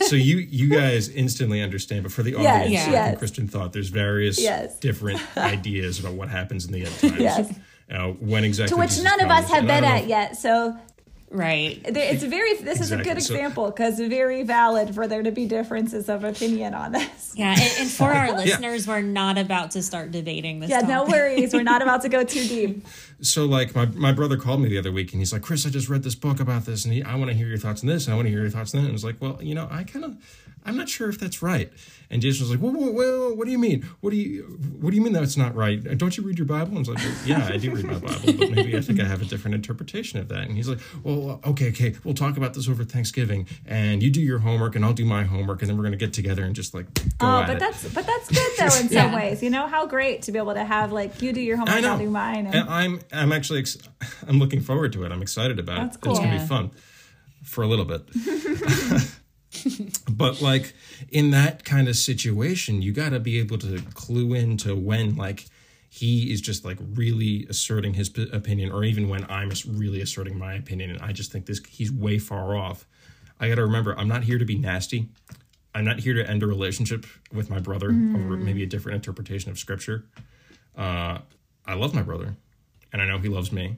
[0.00, 3.18] so you you guys instantly understand, but for the audience yes, yes.
[3.18, 4.78] Christian thought, there's various yes.
[4.80, 7.20] different ideas about what happens in the end times.
[7.20, 7.58] Yes.
[7.90, 10.36] Uh, when exactly to which none of us have been at yet.
[10.36, 10.76] So
[11.32, 11.80] Right.
[11.84, 12.52] It's very.
[12.56, 12.82] This exactly.
[12.82, 16.74] is a good example because so, very valid for there to be differences of opinion
[16.74, 17.32] on this.
[17.34, 18.92] Yeah, and, and for our listeners, yeah.
[18.92, 20.68] we're not about to start debating this.
[20.68, 20.88] Yeah, topic.
[20.90, 21.54] no worries.
[21.54, 22.86] We're not about to go too deep.
[23.22, 25.70] So, like, my, my brother called me the other week and he's like, Chris, I
[25.70, 27.88] just read this book about this and he, I want to hear your thoughts on
[27.88, 28.06] this.
[28.06, 28.86] And I want to hear your thoughts on that.
[28.86, 30.16] And I was like, well, you know, I kind of
[30.64, 31.70] I'm not sure if that's right.
[32.10, 33.88] And Jason was like, well, well, well, what do you mean?
[34.00, 34.42] What do you
[34.80, 35.82] what do you mean that's not right?
[35.96, 36.68] Don't you read your Bible?
[36.68, 39.00] And I was like, well, yeah, I do read my Bible, but maybe I think
[39.00, 40.46] I have a different interpretation of that.
[40.46, 44.20] And he's like, well, okay, okay, we'll talk about this over Thanksgiving, and you do
[44.20, 46.74] your homework, and I'll do my homework, and then we're gonna get together and just
[46.74, 47.60] like go oh, at but it.
[47.60, 49.02] that's but that's good though in yeah.
[49.04, 49.42] some ways.
[49.42, 51.98] You know how great to be able to have like you do your homework, I'll
[51.98, 52.46] do mine.
[52.46, 52.54] And...
[52.54, 53.78] and I'm I'm actually ex-
[54.28, 55.12] I'm looking forward to it.
[55.12, 56.02] I'm excited about that's it.
[56.02, 56.12] Cool.
[56.12, 56.42] It's gonna yeah.
[56.42, 56.70] be fun
[57.42, 58.02] for a little bit.
[60.10, 60.74] But like
[61.10, 65.46] in that kind of situation, you got to be able to clue into when like
[65.88, 70.38] he is just like really asserting his p- opinion, or even when I'm really asserting
[70.38, 72.86] my opinion, and I just think this he's way far off.
[73.38, 75.08] I got to remember, I'm not here to be nasty.
[75.74, 78.14] I'm not here to end a relationship with my brother mm.
[78.14, 80.06] over maybe a different interpretation of scripture.
[80.76, 81.18] Uh,
[81.66, 82.36] I love my brother,
[82.92, 83.76] and I know he loves me,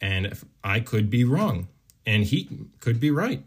[0.00, 1.68] and if I could be wrong,
[2.04, 2.48] and he
[2.80, 3.42] could be right.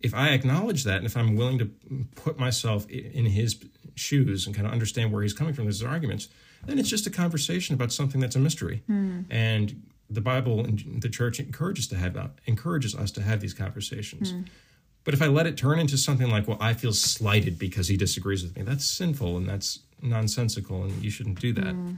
[0.00, 1.70] If I acknowledge that, and if I'm willing to
[2.14, 3.56] put myself in his
[3.94, 6.28] shoes and kind of understand where he's coming from, his arguments,
[6.66, 8.82] then it's just a conversation about something that's a mystery.
[8.90, 9.24] Mm.
[9.30, 13.54] And the Bible and the church encourages to have that, encourages us to have these
[13.54, 14.32] conversations.
[14.32, 14.46] Mm.
[15.04, 17.96] But if I let it turn into something like, well, I feel slighted because he
[17.96, 21.74] disagrees with me, that's sinful and that's nonsensical, and you shouldn't do that.
[21.74, 21.96] Mm.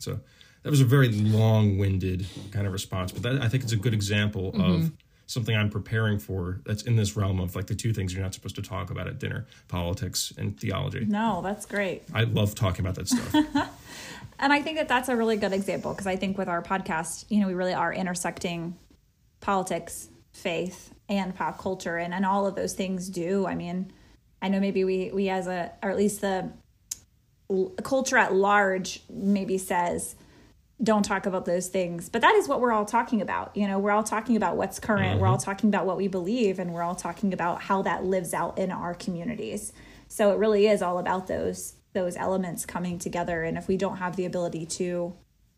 [0.00, 0.20] So
[0.62, 3.94] that was a very long-winded kind of response, but that, I think it's a good
[3.94, 4.60] example mm-hmm.
[4.60, 4.92] of
[5.28, 8.32] something I'm preparing for that's in this realm of like the two things you're not
[8.32, 11.04] supposed to talk about at dinner politics and theology.
[11.04, 12.02] No, that's great.
[12.14, 13.34] I love talking about that stuff.
[14.38, 17.26] and I think that that's a really good example because I think with our podcast,
[17.28, 18.78] you know, we really are intersecting
[19.40, 23.46] politics, faith, and pop culture, and, and all of those things do.
[23.46, 23.92] I mean,
[24.40, 26.50] I know maybe we, we as a, or at least the
[27.82, 30.16] culture at large maybe says,
[30.82, 32.08] don't talk about those things.
[32.08, 33.56] But that is what we're all talking about.
[33.56, 35.20] You know, we're all talking about what's current, mm-hmm.
[35.20, 38.32] we're all talking about what we believe, and we're all talking about how that lives
[38.32, 39.72] out in our communities.
[40.08, 43.42] So it really is all about those those elements coming together.
[43.42, 45.14] And if we don't have the ability to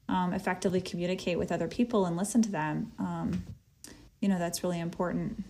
[0.09, 3.45] um, effectively communicate with other people and listen to them, um,
[4.21, 5.45] you know, that's really important.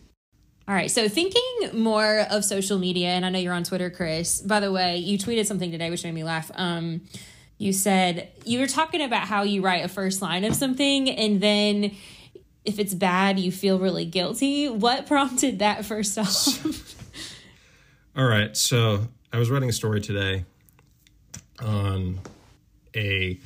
[0.66, 0.90] All right.
[0.90, 1.42] So thinking
[1.74, 4.40] more of social media, and I know you're on Twitter, Chris.
[4.40, 6.50] By the way, you tweeted something today which made me laugh.
[6.54, 7.02] Um,
[7.61, 11.42] you said you were talking about how you write a first line of something and
[11.42, 11.94] then
[12.64, 14.68] if it's bad you feel really guilty.
[14.70, 16.96] What prompted that first off?
[18.16, 20.44] All right so i was writing a story today
[21.62, 22.18] on
[22.96, 23.38] a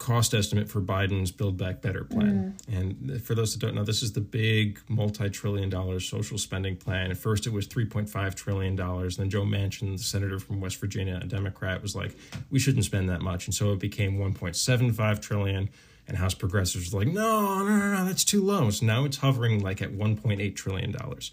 [0.00, 2.58] cost estimate for Biden's Build Back Better plan.
[2.66, 2.80] Mm.
[3.10, 7.10] And for those that don't know, this is the big multi-trillion dollar social spending plan.
[7.10, 9.18] At first it was 3.5 trillion dollars.
[9.18, 12.16] Then Joe Manchin, the senator from West Virginia, a Democrat, was like,
[12.50, 13.46] we shouldn't spend that much.
[13.46, 15.68] And so it became 1.75 trillion.
[16.08, 18.70] And House progressives were like, no, no, no, no, that's too low.
[18.70, 21.32] So now it's hovering like at 1.8 trillion dollars.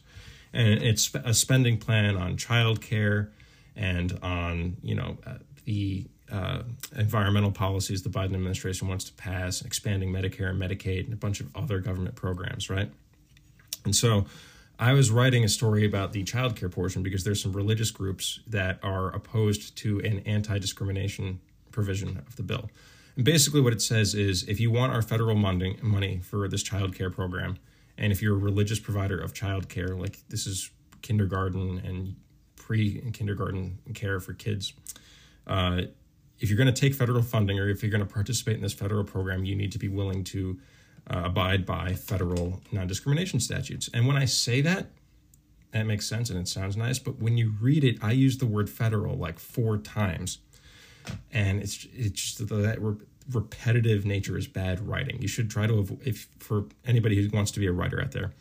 [0.52, 3.30] And it's a spending plan on childcare
[3.78, 6.63] and on, you know, uh, the uh,
[6.96, 11.40] environmental policies the Biden administration wants to pass, expanding Medicare and Medicaid, and a bunch
[11.40, 12.92] of other government programs, right?
[13.86, 14.26] And so
[14.80, 18.40] I was writing a story about the child care portion because there's some religious groups
[18.48, 21.40] that are opposed to an anti discrimination
[21.72, 22.70] provision of the bill.
[23.16, 26.62] And basically, what it says is if you want our federal money, money for this
[26.62, 27.58] child care program,
[27.98, 30.70] and if you're a religious provider of child care, like this is
[31.02, 32.16] kindergarten and
[32.56, 34.74] pre kindergarten care for kids,
[35.48, 35.82] uh,
[36.39, 38.73] if you're going to take federal funding or if you're going to participate in this
[38.73, 40.60] federal program, you need to be willing to
[41.10, 43.89] uh, abide by federal non discrimination statutes.
[43.93, 44.88] And when I say that,
[45.71, 48.45] that makes sense and it sounds nice, but when you read it, I use the
[48.45, 50.39] word federal like four times.
[51.32, 52.97] And it's it's just that re-
[53.32, 55.21] repetitive nature is bad writing.
[55.21, 58.12] You should try to avoid, if for anybody who wants to be a writer out
[58.12, 58.34] there,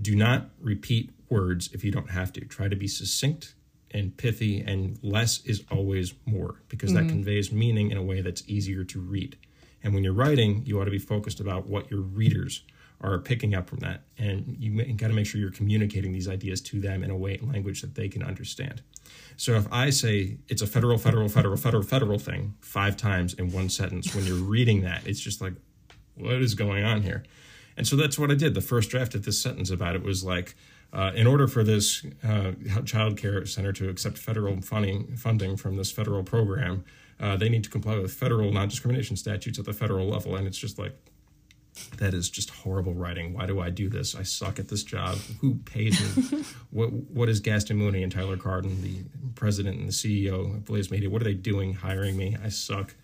[0.00, 2.40] do not repeat words if you don't have to.
[2.44, 3.54] Try to be succinct
[3.92, 7.06] and pithy, and less is always more because mm-hmm.
[7.06, 9.36] that conveys meaning in a way that's easier to read.
[9.82, 12.62] And when you're writing, you ought to be focused about what your readers
[13.02, 16.60] are picking up from that, and you got to make sure you're communicating these ideas
[16.60, 18.82] to them in a way language that they can understand.
[19.38, 23.52] So if I say it's a federal, federal, federal, federal, federal thing five times in
[23.52, 25.54] one sentence, when you're reading that, it's just like,
[26.14, 27.24] what is going on here?
[27.76, 28.52] And so that's what I did.
[28.52, 30.54] The first draft of this sentence about it was like,
[30.92, 32.52] uh, in order for this uh,
[32.84, 36.84] child care center to accept federal funding, funding from this federal program,
[37.20, 40.34] uh, they need to comply with federal non discrimination statutes at the federal level.
[40.34, 40.94] And it's just like,
[41.98, 43.32] that is just horrible writing.
[43.32, 44.16] Why do I do this?
[44.16, 45.16] I suck at this job.
[45.40, 46.44] Who pays me?
[46.70, 49.04] what What is Gaston Mooney and Tyler Cardon, the
[49.36, 51.08] president and the CEO of Blaze Media?
[51.08, 52.36] What are they doing hiring me?
[52.42, 52.94] I suck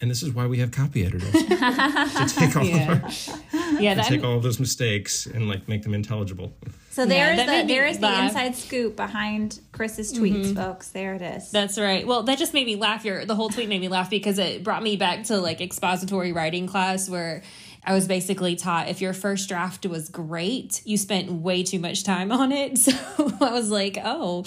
[0.00, 2.92] and this is why we have copy editors to take all yeah.
[2.92, 6.52] of our, yeah, that, take all of those mistakes and like make them intelligible.
[6.98, 10.56] So there yeah, is the there is the inside scoop behind Chris's tweets, mm-hmm.
[10.56, 10.88] folks.
[10.88, 11.48] There it is.
[11.52, 12.04] That's right.
[12.04, 13.04] Well, that just made me laugh.
[13.04, 16.32] Your the whole tweet made me laugh because it brought me back to like expository
[16.32, 17.44] writing class where
[17.84, 22.02] I was basically taught if your first draft was great, you spent way too much
[22.02, 22.76] time on it.
[22.78, 22.92] So
[23.40, 24.44] I was like, oh,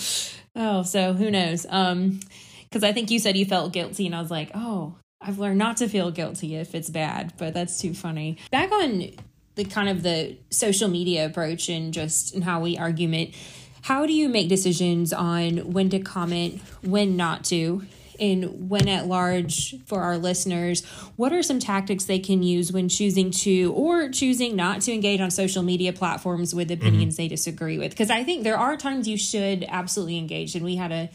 [0.53, 1.65] oh, so who knows?
[1.69, 2.19] Um,
[2.63, 5.57] because I think you said you felt guilty, and I was like, oh, I've learned
[5.57, 8.39] not to feel guilty if it's bad, but that's too funny.
[8.51, 9.11] Back on
[9.55, 13.35] the kind of the social media approach and just and how we argument,
[13.83, 17.83] how do you make decisions on when to comment, when not to?
[18.21, 20.85] and when at large for our listeners,
[21.15, 25.19] what are some tactics they can use when choosing to or choosing not to engage
[25.19, 27.23] on social media platforms with opinions mm-hmm.
[27.23, 27.89] they disagree with?
[27.89, 31.09] Because I think there are times you should absolutely engage, and we had a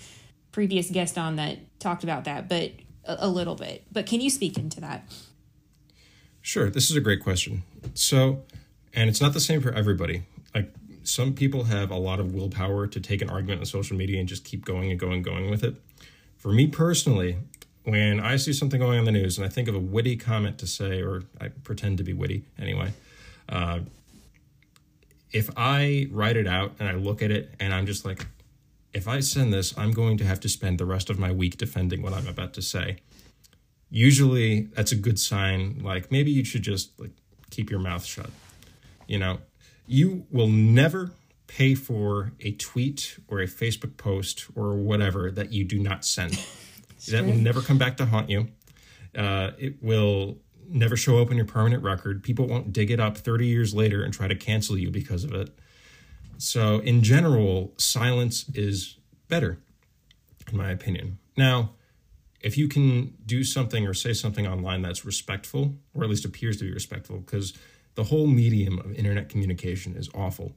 [0.51, 2.73] previous guest on that talked about that, but
[3.05, 3.85] a, a little bit.
[3.93, 5.09] But can you speak into that?
[6.43, 7.63] Sure, this is a great question.
[7.95, 8.43] So,
[8.95, 10.23] and it's not the same for everybody.
[10.55, 10.73] Like
[11.03, 14.29] some people have a lot of willpower to take an argument on social media and
[14.29, 15.77] just keep going and going and going with it.
[16.37, 17.39] For me personally,
[17.85, 20.59] when I see something going on the news and I think of a witty comment
[20.59, 22.93] to say, or I pretend to be witty anyway,
[23.49, 23.81] uh,
[25.33, 28.27] if I write it out and I look at it and I'm just like,
[28.93, 31.59] if I send this, I'm going to have to spend the rest of my week
[31.59, 32.97] defending what I'm about to say.
[33.91, 35.81] Usually, that's a good sign.
[35.83, 37.13] Like maybe you should just like
[37.51, 38.31] keep your mouth shut.
[39.07, 39.39] You know,
[39.87, 41.13] you will never
[41.47, 46.39] pay for a tweet or a Facebook post or whatever that you do not send.
[47.09, 48.49] that will never come back to haunt you.
[49.17, 52.23] Uh, it will never show up in your permanent record.
[52.23, 55.33] People won't dig it up 30 years later and try to cancel you because of
[55.33, 55.57] it.
[56.39, 59.59] So, in general, silence is better,
[60.51, 61.19] in my opinion.
[61.37, 61.71] Now,
[62.41, 66.59] if you can do something or say something online that's respectful, or at least appears
[66.59, 67.53] to be respectful, because
[67.95, 70.55] the whole medium of internet communication is awful.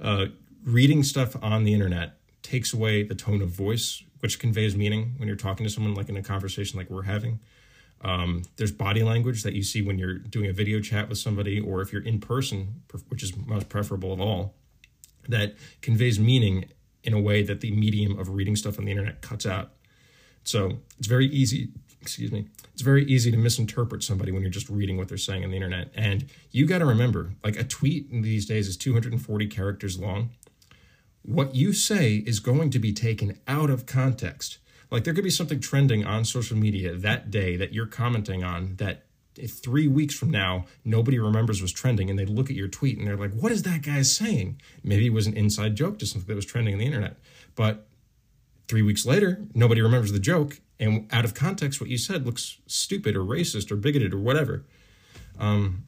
[0.00, 0.26] Uh,
[0.64, 5.26] reading stuff on the internet takes away the tone of voice, which conveys meaning when
[5.26, 7.40] you're talking to someone, like in a conversation like we're having.
[8.02, 11.60] Um, there's body language that you see when you're doing a video chat with somebody,
[11.60, 14.54] or if you're in person, which is most preferable of all,
[15.28, 16.66] that conveys meaning
[17.04, 19.72] in a way that the medium of reading stuff on the internet cuts out.
[20.44, 21.70] So it's very easy
[22.02, 25.44] excuse me, it's very easy to misinterpret somebody when you're just reading what they're saying
[25.44, 25.90] on the internet.
[25.94, 30.30] And you got to remember, like a tweet these days is 240 characters long.
[31.22, 34.58] What you say is going to be taken out of context.
[34.90, 38.76] Like there could be something trending on social media that day that you're commenting on
[38.76, 39.04] that
[39.48, 43.06] three weeks from now nobody remembers was trending and they look at your tweet and
[43.06, 46.28] they're like what is that guy saying maybe it was an inside joke to something
[46.28, 47.16] that was trending on the internet
[47.54, 47.86] but
[48.72, 52.58] three weeks later nobody remembers the joke and out of context, what you said looks
[52.66, 54.64] stupid or racist or bigoted or whatever.
[55.38, 55.84] Um,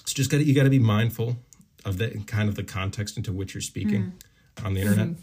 [0.00, 1.38] it's just got you got to be mindful
[1.84, 4.12] of the kind of the context into which you're speaking
[4.56, 4.64] mm.
[4.64, 5.08] on the internet.
[5.08, 5.22] Mm-hmm.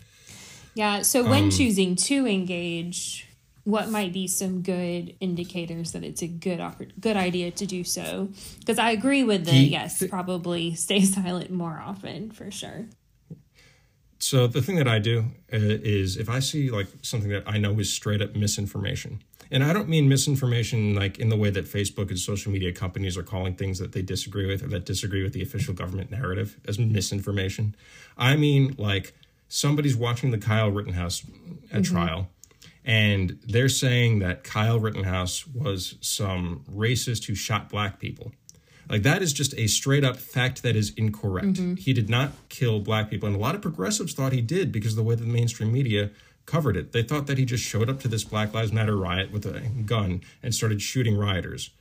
[0.75, 1.01] Yeah.
[1.03, 3.25] So when um, choosing to engage,
[3.63, 6.59] what might be some good indicators that it's a good
[6.99, 8.29] good idea to do so?
[8.59, 12.87] Because I agree with the he, yes, probably stay silent more often for sure.
[14.25, 17.59] So the thing that I do uh, is if I see like something that I
[17.59, 21.65] know is straight up misinformation, and I don't mean misinformation like in the way that
[21.65, 25.21] Facebook and social media companies are calling things that they disagree with or that disagree
[25.21, 27.75] with the official government narrative as misinformation.
[28.17, 29.13] I mean like
[29.47, 31.21] somebody's watching the Kyle Rittenhouse
[31.71, 31.93] at mm-hmm.
[31.93, 32.27] trial
[32.83, 38.31] and they're saying that Kyle Rittenhouse was some racist who shot black people.
[38.89, 41.53] Like that is just a straight up fact that is incorrect.
[41.53, 41.75] Mm-hmm.
[41.75, 44.91] He did not kill black people, and a lot of progressives thought he did because
[44.91, 46.11] of the way that the mainstream media
[46.45, 46.91] covered it.
[46.91, 49.61] They thought that he just showed up to this Black Lives Matter riot with a
[49.85, 51.71] gun and started shooting rioters.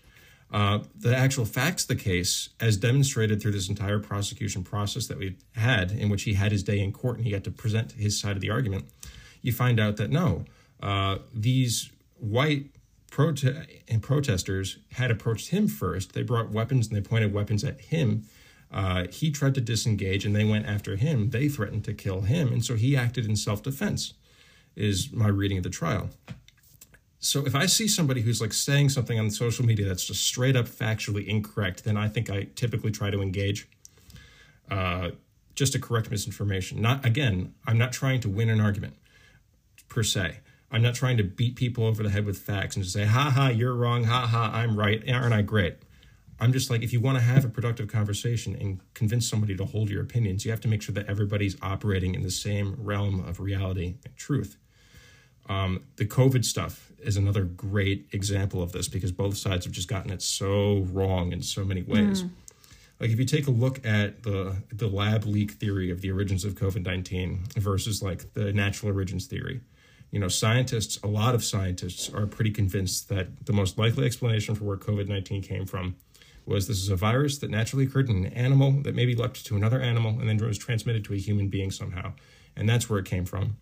[0.50, 5.18] Uh, the actual facts of the case, as demonstrated through this entire prosecution process that
[5.18, 7.92] we had, in which he had his day in court and he had to present
[7.92, 8.84] his side of the argument,
[9.42, 10.44] you find out that no,
[10.82, 12.66] uh, these white
[13.14, 16.12] prote- and protesters had approached him first.
[16.14, 18.24] They brought weapons and they pointed weapons at him.
[18.72, 21.31] Uh, he tried to disengage and they went after him.
[21.31, 22.53] They threatened to kill him.
[22.53, 24.14] And so he acted in self defense,
[24.74, 26.11] is my reading of the trial.
[27.20, 30.57] So if I see somebody who's like saying something on social media that's just straight
[30.57, 33.68] up factually incorrect, then I think I typically try to engage.
[34.70, 35.11] Uh,
[35.55, 36.81] just to correct misinformation.
[36.81, 38.96] Not again, I'm not trying to win an argument
[39.88, 40.38] per se.
[40.74, 43.30] I'm not trying to beat people over the head with facts and just say, ha
[43.30, 45.76] ha, you're wrong, ha ha, I'm right, aren't I great?
[46.40, 49.64] I'm just like, if you want to have a productive conversation and convince somebody to
[49.64, 53.24] hold your opinions, you have to make sure that everybody's operating in the same realm
[53.24, 54.56] of reality and truth.
[55.48, 59.87] Um, the COVID stuff is another great example of this because both sides have just
[59.87, 62.24] gotten it so wrong in so many ways.
[62.24, 62.30] Mm.
[62.98, 66.44] Like if you take a look at the the lab leak theory of the origins
[66.44, 69.60] of COVID nineteen versus like the natural origins theory,
[70.14, 74.55] you know, scientists, a lot of scientists are pretty convinced that the most likely explanation
[74.55, 75.97] for where COVID 19 came from
[76.47, 79.57] was this is a virus that naturally occurred in an animal that maybe leapt to
[79.57, 82.12] another animal and then was transmitted to a human being somehow.
[82.55, 83.57] And that's where it came from.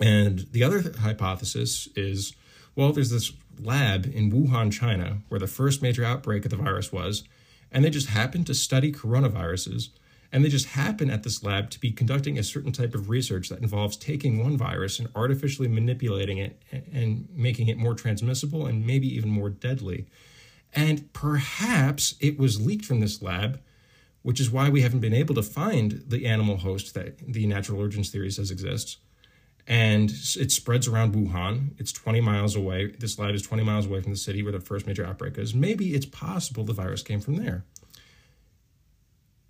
[0.00, 2.36] And the other hypothesis is
[2.76, 6.92] well, there's this lab in Wuhan, China, where the first major outbreak of the virus
[6.92, 7.24] was,
[7.72, 9.88] and they just happened to study coronaviruses
[10.34, 13.48] And they just happen at this lab to be conducting a certain type of research
[13.50, 16.60] that involves taking one virus and artificially manipulating it
[16.92, 20.06] and making it more transmissible and maybe even more deadly.
[20.72, 23.60] And perhaps it was leaked from this lab,
[24.22, 27.78] which is why we haven't been able to find the animal host that the natural
[27.78, 28.96] origins theory says exists.
[29.68, 31.78] And it spreads around Wuhan.
[31.78, 32.86] It's 20 miles away.
[32.86, 35.54] This lab is 20 miles away from the city where the first major outbreak is.
[35.54, 37.64] Maybe it's possible the virus came from there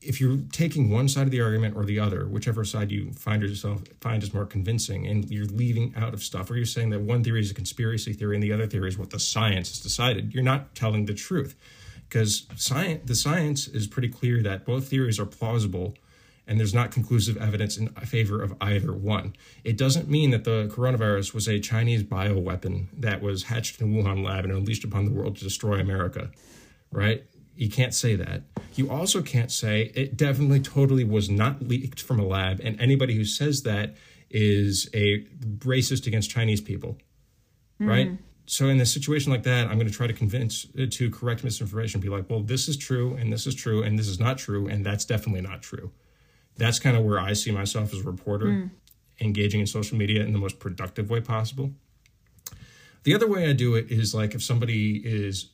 [0.04, 3.42] if you're taking one side of the argument or the other, whichever side you find
[3.42, 7.00] yourself find is more convincing, and you're leaving out of stuff, or you're saying that
[7.00, 9.80] one theory is a conspiracy theory and the other theory is what the science has
[9.80, 11.56] decided, you're not telling the truth.
[12.08, 15.96] Because science, the science is pretty clear that both theories are plausible,
[16.46, 19.34] and there's not conclusive evidence in favor of either one.
[19.64, 24.02] It doesn't mean that the coronavirus was a Chinese bioweapon that was hatched in a
[24.02, 26.30] Wuhan lab and unleashed upon the world to destroy America,
[26.92, 27.24] right?
[27.56, 28.42] You can't say that.
[28.74, 33.14] You also can't say it definitely totally was not leaked from a lab, and anybody
[33.14, 33.96] who says that
[34.30, 35.24] is a
[35.58, 36.98] racist against Chinese people,
[37.80, 37.88] mm.
[37.88, 38.10] right?
[38.46, 41.44] So in a situation like that, I'm going to try to convince uh, to correct
[41.44, 42.00] misinformation.
[42.00, 44.66] Be like, well, this is true, and this is true, and this is not true,
[44.66, 45.92] and that's definitely not true.
[46.56, 48.70] That's kind of where I see myself as a reporter, mm.
[49.20, 51.72] engaging in social media in the most productive way possible.
[53.04, 55.50] The other way I do it is like if somebody is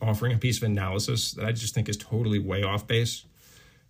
[0.00, 3.24] offering a piece of analysis that I just think is totally way off base.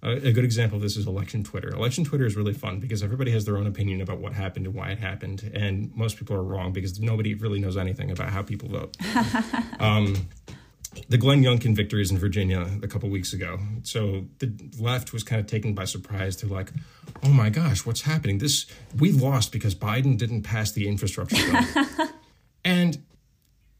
[0.04, 1.68] Uh, a good example of this is election Twitter.
[1.68, 4.74] Election Twitter is really fun because everybody has their own opinion about what happened and
[4.74, 8.42] why it happened, and most people are wrong because nobody really knows anything about how
[8.42, 8.96] people vote.
[9.78, 10.28] um,
[11.08, 13.58] the Glenn Youngkin victories in Virginia a couple weeks ago.
[13.82, 16.36] So the left was kind of taken by surprise.
[16.36, 16.72] They're like,
[17.22, 18.38] "Oh my gosh, what's happening?
[18.38, 18.66] This
[18.98, 22.08] we lost because Biden didn't pass the infrastructure bill."
[22.64, 23.02] and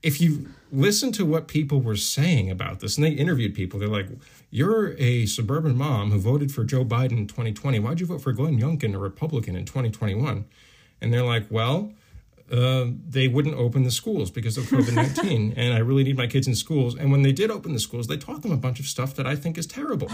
[0.02, 3.88] if you listen to what people were saying about this, and they interviewed people, they're
[3.88, 4.08] like,
[4.50, 7.78] You're a suburban mom who voted for Joe Biden in 2020.
[7.78, 10.46] Why'd you vote for Glenn Youngkin, a Republican, in 2021?
[11.00, 11.92] And they're like, Well,
[12.50, 15.52] uh, they wouldn't open the schools because of COVID 19.
[15.56, 16.96] and I really need my kids in schools.
[16.96, 19.26] And when they did open the schools, they taught them a bunch of stuff that
[19.26, 20.10] I think is terrible,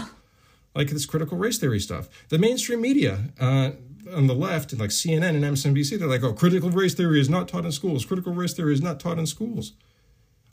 [0.75, 2.09] like this critical race theory stuff.
[2.27, 3.71] The mainstream media, uh,
[4.13, 7.47] on the left, like CNN and MSNBC, they're like, oh, critical race theory is not
[7.47, 8.05] taught in schools.
[8.05, 9.73] Critical race theory is not taught in schools.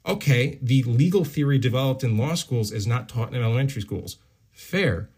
[0.07, 4.19] Okay, the legal theory developed in law schools is not taught in elementary schools.
[4.53, 5.09] Fair.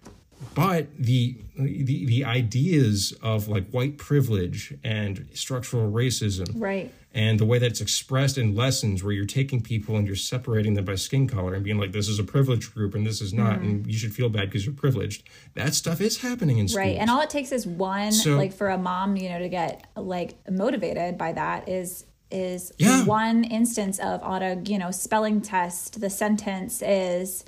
[0.55, 7.45] But the, the the ideas of like white privilege and structural racism, right, and the
[7.45, 10.95] way that it's expressed in lessons where you're taking people and you're separating them by
[10.95, 13.63] skin color and being like this is a privileged group and this is not mm.
[13.63, 15.23] and you should feel bad because you're privileged
[15.55, 18.53] that stuff is happening in schools right and all it takes is one so, like
[18.53, 23.05] for a mom you know to get like motivated by that is is yeah.
[23.05, 27.45] one instance of auto you know spelling test the sentence is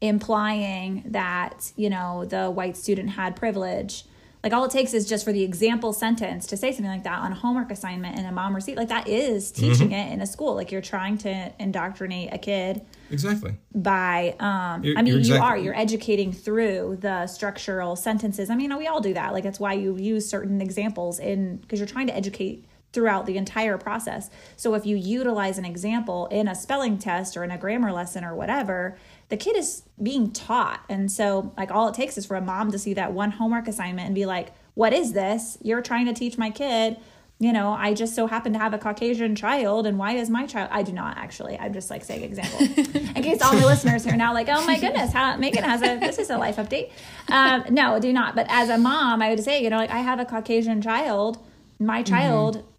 [0.00, 4.04] implying that you know the white student had privilege
[4.42, 7.20] like all it takes is just for the example sentence to say something like that
[7.20, 8.76] on a homework assignment and a mom receipt.
[8.76, 10.10] Like that is teaching mm-hmm.
[10.10, 10.56] it in a school.
[10.56, 12.82] Like you're trying to indoctrinate a kid.
[13.12, 13.54] Exactly.
[13.72, 15.36] By um you're, I mean exactly.
[15.36, 18.50] you are you're educating through the structural sentences.
[18.50, 19.32] I mean we all do that.
[19.32, 23.36] Like that's why you use certain examples in because you're trying to educate throughout the
[23.36, 24.30] entire process.
[24.56, 28.24] So if you utilize an example in a spelling test or in a grammar lesson
[28.24, 28.96] or whatever,
[29.28, 30.84] the kid is being taught.
[30.88, 33.66] And so, like, all it takes is for a mom to see that one homework
[33.66, 35.56] assignment and be like, What is this?
[35.62, 36.98] You're trying to teach my kid.
[37.38, 40.46] You know, I just so happen to have a Caucasian child, and why does my
[40.46, 40.68] child?
[40.70, 41.58] I do not actually.
[41.58, 42.60] I'm just like saying example
[43.16, 45.98] in case all my listeners are now like, oh my goodness, how Megan has a
[45.98, 46.92] this is a life update.
[47.28, 48.36] Um, no, do not.
[48.36, 51.38] But as a mom, I would say, you know, like I have a Caucasian child.
[51.80, 52.14] My mm-hmm.
[52.14, 52.71] child mm-hmm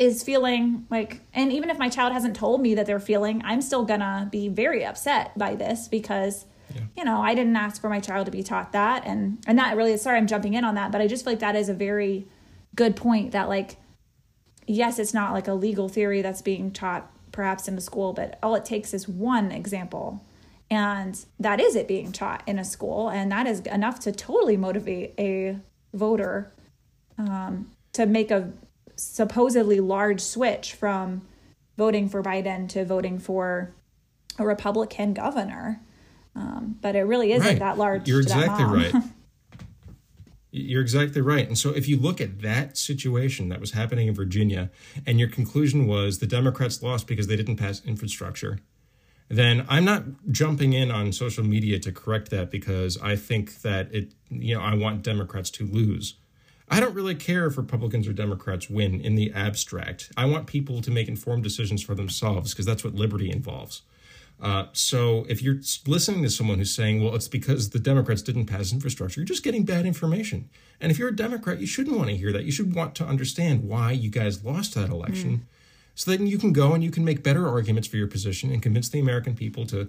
[0.00, 3.60] is feeling like and even if my child hasn't told me that they're feeling i'm
[3.60, 6.80] still gonna be very upset by this because yeah.
[6.96, 9.76] you know i didn't ask for my child to be taught that and and that
[9.76, 11.74] really sorry i'm jumping in on that but i just feel like that is a
[11.74, 12.26] very
[12.74, 13.76] good point that like
[14.66, 18.38] yes it's not like a legal theory that's being taught perhaps in a school but
[18.42, 20.24] all it takes is one example
[20.70, 24.56] and that is it being taught in a school and that is enough to totally
[24.56, 25.58] motivate a
[25.92, 26.54] voter
[27.18, 28.50] um, to make a
[29.00, 31.22] supposedly large switch from
[31.76, 33.74] voting for Biden to voting for
[34.38, 35.80] a Republican governor.
[36.34, 37.58] Um, but it really isn't right.
[37.58, 38.08] that large.
[38.08, 38.94] You're exactly right.
[40.52, 41.46] You're exactly right.
[41.46, 44.70] And so if you look at that situation that was happening in Virginia
[45.06, 48.58] and your conclusion was the Democrats lost because they didn't pass infrastructure,
[49.28, 53.94] then I'm not jumping in on social media to correct that because I think that
[53.94, 56.16] it, you know, I want Democrats to lose.
[56.70, 60.12] I don't really care if Republicans or Democrats win in the abstract.
[60.16, 63.82] I want people to make informed decisions for themselves because that's what liberty involves.
[64.40, 68.46] Uh, so if you're listening to someone who's saying, well, it's because the Democrats didn't
[68.46, 70.48] pass infrastructure, you're just getting bad information.
[70.80, 72.44] And if you're a Democrat, you shouldn't want to hear that.
[72.44, 75.30] You should want to understand why you guys lost that election.
[75.30, 75.40] Mm.
[75.96, 78.62] So that you can go and you can make better arguments for your position and
[78.62, 79.88] convince the American people to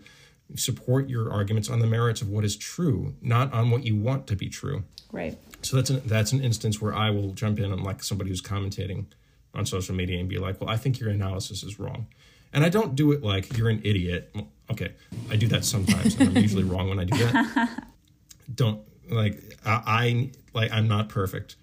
[0.55, 4.27] support your arguments on the merits of what is true, not on what you want
[4.27, 4.83] to be true.
[5.13, 5.37] Right.
[5.63, 8.41] So that's an, that's an instance where I will jump in on like somebody who's
[8.41, 9.05] commentating
[9.53, 12.07] on social media and be like, well, I think your analysis is wrong.
[12.53, 14.35] And I don't do it like you're an idiot.
[14.69, 14.91] Okay,
[15.29, 17.83] I do that sometimes, and I'm usually wrong when I do that.
[18.55, 21.55] Don't like I, I like I'm not perfect.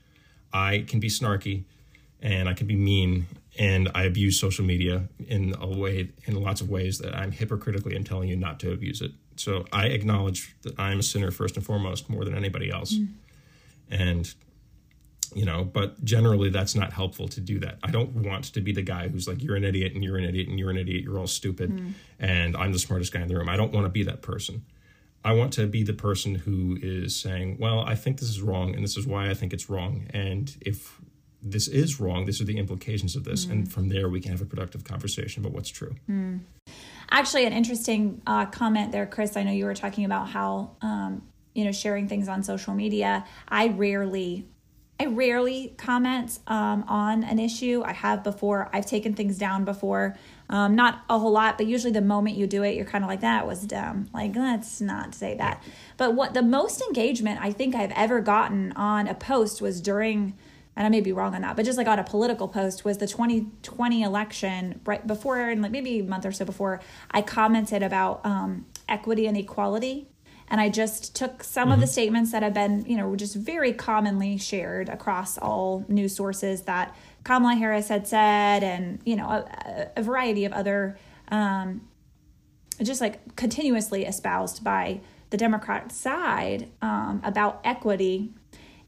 [0.50, 1.64] I can be snarky,
[2.22, 3.26] and I can be mean,
[3.58, 7.94] and I abuse social media in a way in lots of ways that I'm hypocritically
[7.94, 9.12] and telling you not to abuse it.
[9.36, 13.08] So I acknowledge that I'm a sinner first and foremost, more than anybody else, mm.
[13.90, 14.34] And
[15.34, 17.78] you know but generally that's not helpful to do that.
[17.82, 20.24] I don't want to be the guy who's like you're an idiot and you're an
[20.24, 21.04] idiot and you're an idiot.
[21.04, 21.92] You're all stupid mm.
[22.18, 23.48] and i'm the smartest guy in the room.
[23.48, 24.64] I don't want to be that person.
[25.24, 28.74] I want to be the person who is saying well i think this is wrong
[28.74, 30.06] and this is why i think it's wrong.
[30.10, 31.00] And if
[31.42, 33.46] this is wrong these are the implications of this.
[33.46, 33.50] Mm.
[33.52, 35.94] and from there we can have a productive conversation about what's true.
[36.08, 36.40] Mm.
[37.10, 39.36] actually an interesting uh, comment there chris.
[39.36, 41.22] I know you were talking about how um,
[41.58, 44.46] you know sharing things on social media i rarely
[45.00, 47.84] I rarely comment um, on an issue.
[47.86, 48.68] I have before.
[48.72, 50.16] I've taken things down before.
[50.50, 53.08] Um, not a whole lot, but usually the moment you do it, you're kind of
[53.08, 54.08] like, that was dumb.
[54.12, 55.62] Like, let's not say that.
[55.98, 60.36] But what the most engagement I think I've ever gotten on a post was during,
[60.74, 62.98] and I may be wrong on that, but just like on a political post was
[62.98, 66.80] the 2020 election right before, and like maybe a month or so before,
[67.12, 70.08] I commented about um, equity and equality
[70.50, 71.72] and I just took some mm-hmm.
[71.72, 71.92] of the mm-hmm.
[71.92, 76.94] statements that have been, you know, just very commonly shared across all news sources that
[77.24, 80.98] Kamala Harris had said, and, you know, a, a variety of other,
[81.30, 81.82] um,
[82.82, 88.32] just like continuously espoused by the Democrat side um, about equity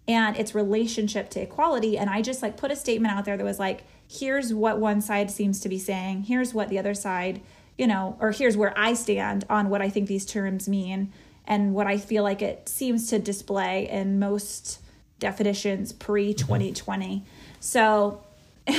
[0.09, 1.99] and its relationship to equality.
[1.99, 5.01] And I just like put a statement out there that was like, here's what one
[5.01, 7.43] side seems to be saying, here's what the other side,
[7.77, 11.13] you know, or here's where I stand on what I think these terms mean
[11.47, 14.81] and what I feel like it seems to display in most
[15.19, 17.25] definitions pre 2020.
[17.61, 18.23] So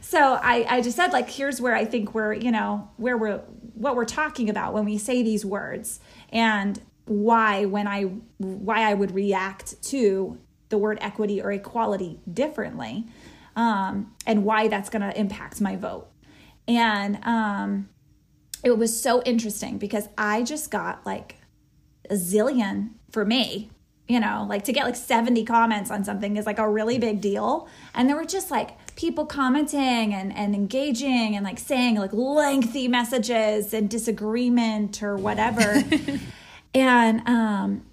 [0.00, 3.38] so I, I just said like here's where I think we're, you know, where we're
[3.74, 6.00] what we're talking about when we say these words
[6.30, 8.04] and why when I
[8.38, 13.06] why I would react to the word equity or equality differently.
[13.54, 16.08] Um, and why that's going to impact my vote.
[16.68, 17.88] And um,
[18.62, 21.35] it was so interesting because I just got like
[22.10, 23.70] a zillion for me
[24.08, 27.20] you know like to get like 70 comments on something is like a really big
[27.20, 27.68] deal.
[27.94, 32.88] And there were just like people commenting and, and engaging and like saying like lengthy
[32.88, 35.82] messages and disagreement or whatever.
[36.74, 37.86] And um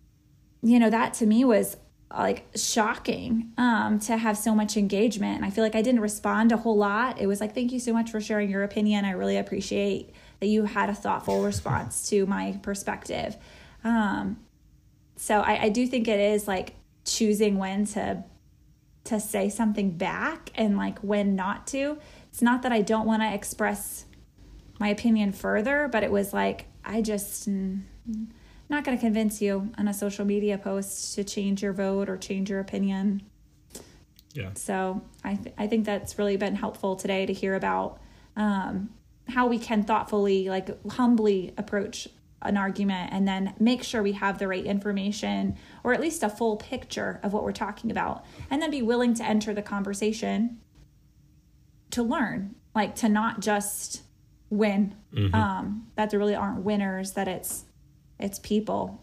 [0.61, 1.77] you know that to me was
[2.11, 5.37] like shocking um to have so much engagement.
[5.37, 7.19] And i feel like i didn't respond a whole lot.
[7.19, 9.05] It was like thank you so much for sharing your opinion.
[9.05, 13.37] I really appreciate that you had a thoughtful response to my perspective
[13.83, 14.37] um,
[15.15, 16.75] so I, I do think it is like
[17.05, 18.23] choosing when to
[19.05, 21.97] to say something back and like when not to.
[22.29, 24.05] It's not that I don't want to express
[24.79, 27.81] my opinion further, but it was like I just mm,
[28.69, 32.17] not going to convince you on a social media post to change your vote or
[32.17, 33.23] change your opinion.
[34.33, 34.51] Yeah.
[34.55, 37.99] So I th- I think that's really been helpful today to hear about
[38.35, 38.89] um,
[39.27, 42.07] how we can thoughtfully, like humbly approach
[42.43, 46.29] an argument and then make sure we have the right information or at least a
[46.29, 50.59] full picture of what we're talking about and then be willing to enter the conversation
[51.91, 54.01] to learn like to not just
[54.49, 54.95] win.
[55.13, 55.35] Mm-hmm.
[55.35, 57.65] um that there really aren't winners that it's
[58.19, 58.99] it's people.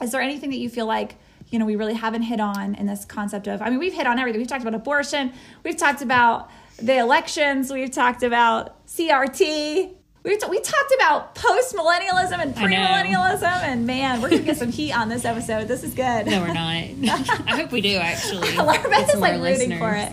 [0.00, 1.16] Is there anything that you feel like
[1.48, 4.06] you know we really haven't hit on in this concept of i mean we've hit
[4.06, 4.40] on everything.
[4.40, 5.32] We've talked about abortion.
[5.64, 7.72] We've talked about the elections.
[7.72, 13.86] We've talked about crt we, t- we talked about post millennialism and pre millennialism, and
[13.86, 15.68] man, we're gonna get some heat on this episode.
[15.68, 16.26] This is good.
[16.26, 16.56] No, we're not.
[17.46, 18.56] I hope we do actually.
[18.56, 20.12] Beth is like rooting for it.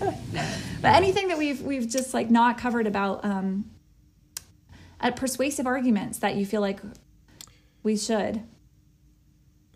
[0.32, 0.48] no.
[0.82, 3.70] But anything that we've we've just like not covered about um,
[5.00, 6.80] uh, persuasive arguments that you feel like
[7.82, 8.42] we should.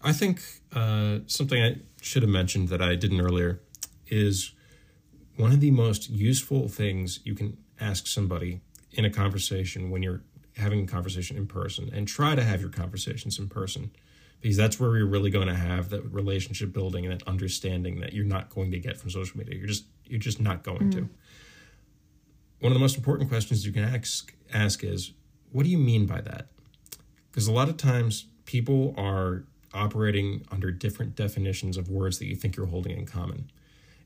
[0.03, 0.43] I think
[0.75, 3.61] uh, something I should have mentioned that I didn't earlier
[4.09, 4.53] is
[5.37, 8.61] one of the most useful things you can ask somebody
[8.93, 10.22] in a conversation when you're
[10.57, 13.90] having a conversation in person and try to have your conversations in person
[14.40, 18.12] because that's where you're really going to have that relationship building and that understanding that
[18.12, 20.93] you're not going to get from social media you're just you're just not going mm.
[20.93, 21.09] to
[22.62, 25.12] one of the most important questions you can ask ask is
[25.51, 26.47] what do you mean by that?
[27.30, 32.36] Because a lot of times people are operating under different definitions of words that you
[32.36, 33.51] think you're holding in common.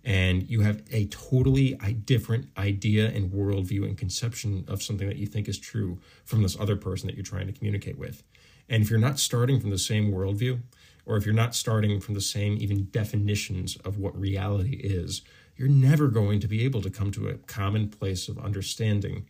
[0.06, 5.26] And you have a totally different idea and worldview and conception of something that you
[5.26, 8.22] think is true from this other person that you're trying to communicate with.
[8.68, 10.60] And if you're not starting from the same worldview,
[11.06, 15.22] or if you're not starting from the same even definitions of what reality is,
[15.56, 19.28] you're never going to be able to come to a common place of understanding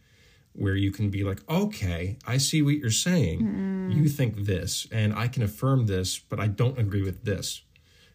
[0.53, 3.41] where you can be like, okay, I see what you're saying.
[3.41, 3.95] Mm.
[3.95, 7.63] You think this, and I can affirm this, but I don't agree with this,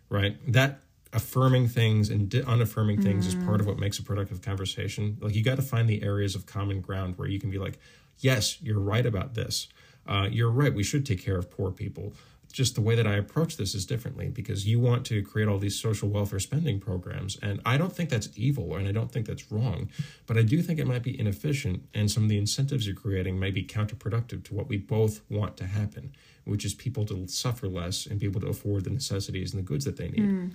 [0.10, 0.38] right?
[0.52, 0.82] That
[1.14, 3.04] affirming things and unaffirming mm.
[3.04, 5.18] things is part of what makes a productive conversation.
[5.20, 7.80] Like, you got to find the areas of common ground where you can be like,
[8.20, 9.68] yes, you're right about this.
[10.08, 10.74] Uh, you're right.
[10.74, 12.14] We should take care of poor people
[12.52, 15.58] just the way that I approach this is differently because you want to create all
[15.58, 17.38] these social welfare spending programs.
[17.42, 19.90] And I don't think that's evil and I don't think that's wrong,
[20.28, 21.84] but I do think it might be inefficient.
[21.94, 25.58] And some of the incentives you're creating may be counterproductive to what we both want
[25.58, 26.14] to happen,
[26.46, 29.68] which is people to suffer less and be able to afford the necessities and the
[29.68, 30.30] goods that they need.
[30.30, 30.52] Mm.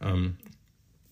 [0.00, 0.38] Um,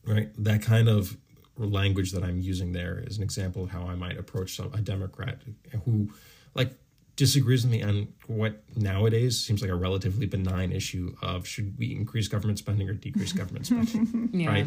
[0.07, 0.29] right?
[0.39, 1.17] That kind of
[1.59, 4.81] language that I'm using there is an example of how I might approach some, a
[4.81, 5.39] Democrat
[5.85, 6.11] who,
[6.55, 6.73] like,
[7.17, 11.93] disagrees with me on what nowadays seems like a relatively benign issue of should we
[11.93, 14.49] increase government spending or decrease government spending yeah.
[14.49, 14.67] right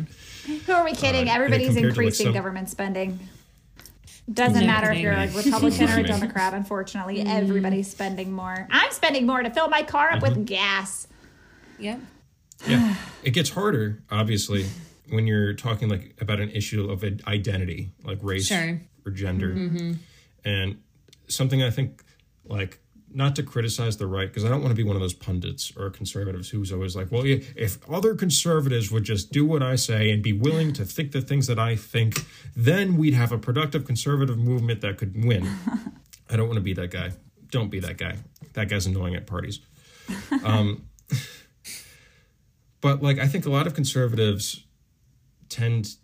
[0.66, 3.20] who are we kidding uh, everybody's increasing like some, government spending
[4.34, 7.28] doesn't matter if you're a republican or a democrat unfortunately mm.
[7.28, 10.36] everybody's spending more i'm spending more to fill my car up mm-hmm.
[10.40, 11.08] with gas
[11.78, 11.98] yeah
[12.68, 14.66] yeah it gets harder obviously
[15.10, 18.82] when you're talking like about an issue of identity like race sure.
[19.06, 19.94] or gender mm-hmm.
[20.46, 20.82] and
[21.28, 22.04] something i think
[22.46, 22.80] like
[23.14, 25.74] not to criticize the right because I don't want to be one of those pundits
[25.76, 30.12] or conservatives who's always like, well, if other conservatives would just do what I say
[30.12, 33.86] and be willing to think the things that I think, then we'd have a productive
[33.86, 35.50] conservative movement that could win.
[36.30, 37.12] I don't want to be that guy.
[37.50, 38.18] Don't be that guy.
[38.54, 39.60] That guy's annoying at parties.
[40.44, 40.86] Um,
[42.82, 44.64] but like, I think a lot of conservatives
[45.50, 45.96] tend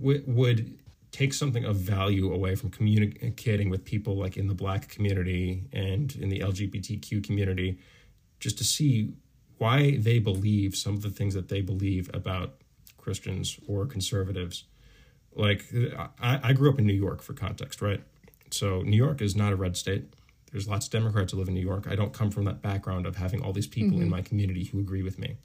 [0.00, 0.78] would
[1.10, 6.14] take something of value away from communicating with people like in the black community and
[6.16, 7.78] in the LGBTQ community
[8.40, 9.12] just to see
[9.58, 12.54] why they believe some of the things that they believe about
[12.96, 14.64] Christians or conservatives.
[15.34, 15.64] Like,
[16.20, 18.02] I, I grew up in New York for context, right?
[18.50, 20.04] So, New York is not a red state.
[20.52, 21.86] There's lots of Democrats who live in New York.
[21.88, 24.02] I don't come from that background of having all these people mm-hmm.
[24.02, 25.36] in my community who agree with me.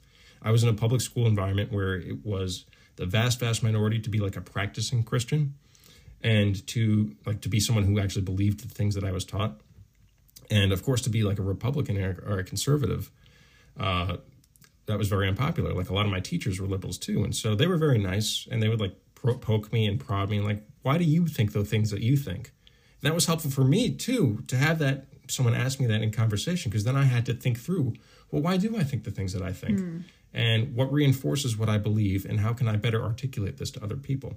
[0.44, 2.66] I was in a public school environment where it was
[2.96, 5.54] the vast, vast minority to be like a practicing Christian
[6.22, 9.60] and to like to be someone who actually believed the things that I was taught.
[10.50, 13.10] And of course, to be like a Republican or a conservative,
[13.80, 14.18] uh,
[14.86, 15.72] that was very unpopular.
[15.72, 17.24] Like a lot of my teachers were liberals too.
[17.24, 20.36] And so they were very nice and they would like poke me and prod me
[20.36, 22.52] and like, why do you think the things that you think?
[23.00, 26.10] And that was helpful for me too, to have that someone ask me that in
[26.10, 27.94] conversation, because then I had to think through,
[28.30, 29.78] well, why do I think the things that I think?
[29.78, 33.82] Mm and what reinforces what I believe, and how can I better articulate this to
[33.82, 34.34] other people?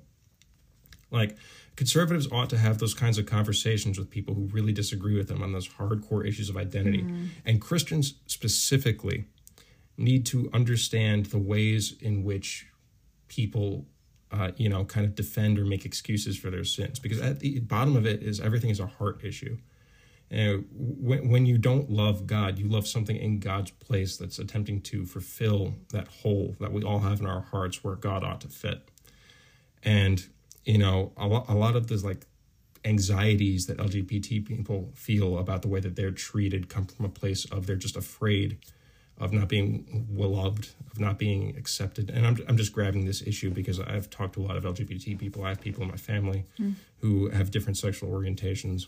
[1.09, 1.37] Like,
[1.75, 5.41] conservatives ought to have those kinds of conversations with people who really disagree with them
[5.41, 7.01] on those hardcore issues of identity.
[7.01, 7.29] Mm.
[7.45, 9.25] And Christians specifically
[9.97, 12.67] need to understand the ways in which
[13.27, 13.87] people
[14.31, 16.99] uh, you know, kind of defend or make excuses for their sins.
[16.99, 19.57] Because at the bottom of it is everything is a heart issue.
[20.29, 24.81] And when, when you don't love God, you love something in God's place that's attempting
[24.81, 28.49] to fulfill that hole that we all have in our hearts where God ought to
[28.49, 28.89] fit.
[29.83, 30.27] And,
[30.65, 32.25] you know, a lot, a lot of this like
[32.83, 37.45] anxieties that LGBT people feel about the way that they're treated come from a place
[37.45, 38.57] of they're just afraid
[39.17, 42.09] of not being well loved, of not being accepted.
[42.09, 45.17] And I'm, I'm just grabbing this issue because I've talked to a lot of LGBT
[45.17, 45.43] people.
[45.43, 46.75] I have people in my family mm.
[46.99, 48.87] who have different sexual orientations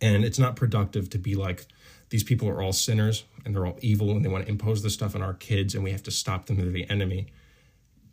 [0.00, 1.66] and it's not productive to be like,
[2.08, 4.94] these people are all sinners and they're all evil and they want to impose this
[4.94, 6.56] stuff on our kids and we have to stop them.
[6.56, 7.26] They're the enemy.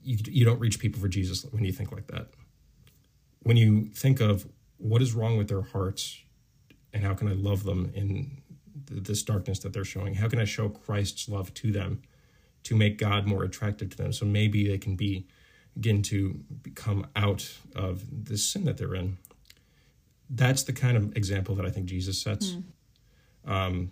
[0.04, 2.28] You, you don't reach people for Jesus when you think like that.
[3.42, 6.22] When you think of what is wrong with their hearts
[6.94, 8.42] and how can I love them in
[8.86, 10.16] this darkness that they're showing?
[10.16, 12.02] How can I show Christ's love to them
[12.64, 14.14] to make God more attractive to them?
[14.14, 15.28] So maybe they can be
[15.74, 16.40] begin to
[16.74, 19.18] come out of this sin that they're in
[20.30, 22.56] that's the kind of example that I think Jesus sets.
[23.46, 23.52] Mm.
[23.52, 23.92] Um,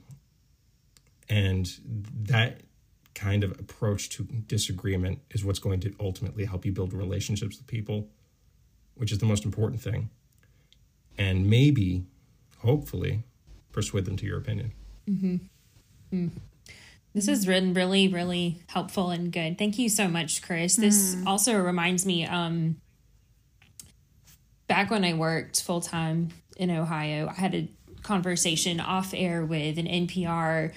[1.30, 1.72] and
[2.24, 2.62] that
[3.14, 7.68] kind of approach to disagreement is what's going to ultimately help you build relationships with
[7.68, 8.10] people,
[8.96, 10.10] which is the most important thing.
[11.18, 12.06] And maybe,
[12.60, 13.24] hopefully,
[13.72, 14.74] persuade them to your opinion.
[15.10, 15.36] Mm-hmm.
[16.14, 16.32] Mm.
[17.14, 19.58] This has been really, really helpful and good.
[19.58, 20.76] Thank you so much, Chris.
[20.76, 21.26] This mm.
[21.26, 22.76] also reminds me um,
[24.76, 27.70] back when I worked full time in Ohio, I had a
[28.04, 30.74] conversation off air with an NPR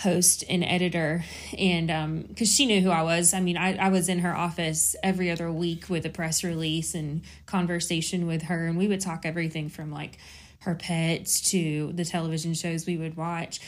[0.00, 1.24] host and editor
[1.56, 3.32] and um because she knew who i was.
[3.32, 6.92] I mean I, I was in her office every other week with a press release
[6.94, 10.18] and conversation with her and we would talk everything from like
[10.62, 13.60] her pets to the television shows we would watch.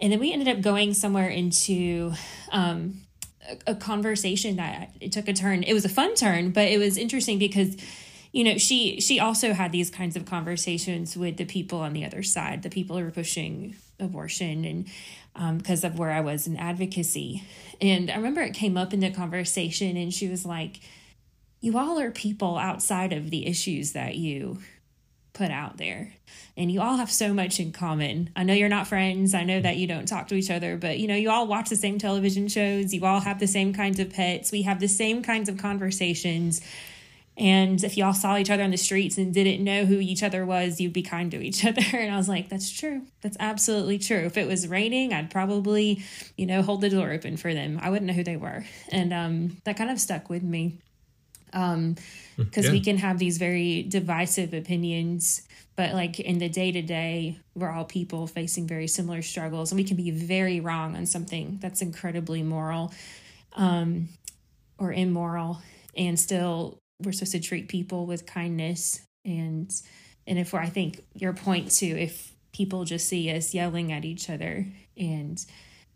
[0.00, 2.14] And then we ended up going somewhere into
[2.50, 3.02] um
[3.46, 5.62] a, a conversation that it took a turn.
[5.62, 7.76] It was a fun turn but it was interesting because
[8.36, 12.04] you know she she also had these kinds of conversations with the people on the
[12.04, 14.86] other side the people who were pushing abortion and
[15.58, 17.42] because um, of where I was in advocacy.
[17.80, 20.80] And I remember it came up in the conversation, and she was like,
[21.60, 24.58] You all are people outside of the issues that you
[25.34, 26.14] put out there.
[26.56, 28.30] And you all have so much in common.
[28.34, 29.34] I know you're not friends.
[29.34, 31.68] I know that you don't talk to each other, but you know, you all watch
[31.68, 32.94] the same television shows.
[32.94, 34.50] You all have the same kinds of pets.
[34.50, 36.62] We have the same kinds of conversations.
[37.38, 40.46] And if y'all saw each other on the streets and didn't know who each other
[40.46, 41.82] was, you'd be kind to each other.
[41.92, 43.02] And I was like, that's true.
[43.20, 44.24] That's absolutely true.
[44.24, 46.02] If it was raining, I'd probably,
[46.36, 47.78] you know, hold the door open for them.
[47.82, 48.64] I wouldn't know who they were.
[48.90, 50.78] And um, that kind of stuck with me.
[51.52, 51.96] Um,
[52.36, 52.72] because yeah.
[52.72, 55.42] we can have these very divisive opinions,
[55.74, 59.78] but like in the day to day, we're all people facing very similar struggles, and
[59.78, 62.92] we can be very wrong on something that's incredibly moral
[63.54, 64.08] um,
[64.76, 65.62] or immoral
[65.96, 69.00] and still we're supposed to treat people with kindness.
[69.24, 69.70] And
[70.26, 74.04] and if we're i think your point too if people just see us yelling at
[74.04, 74.66] each other
[74.96, 75.44] and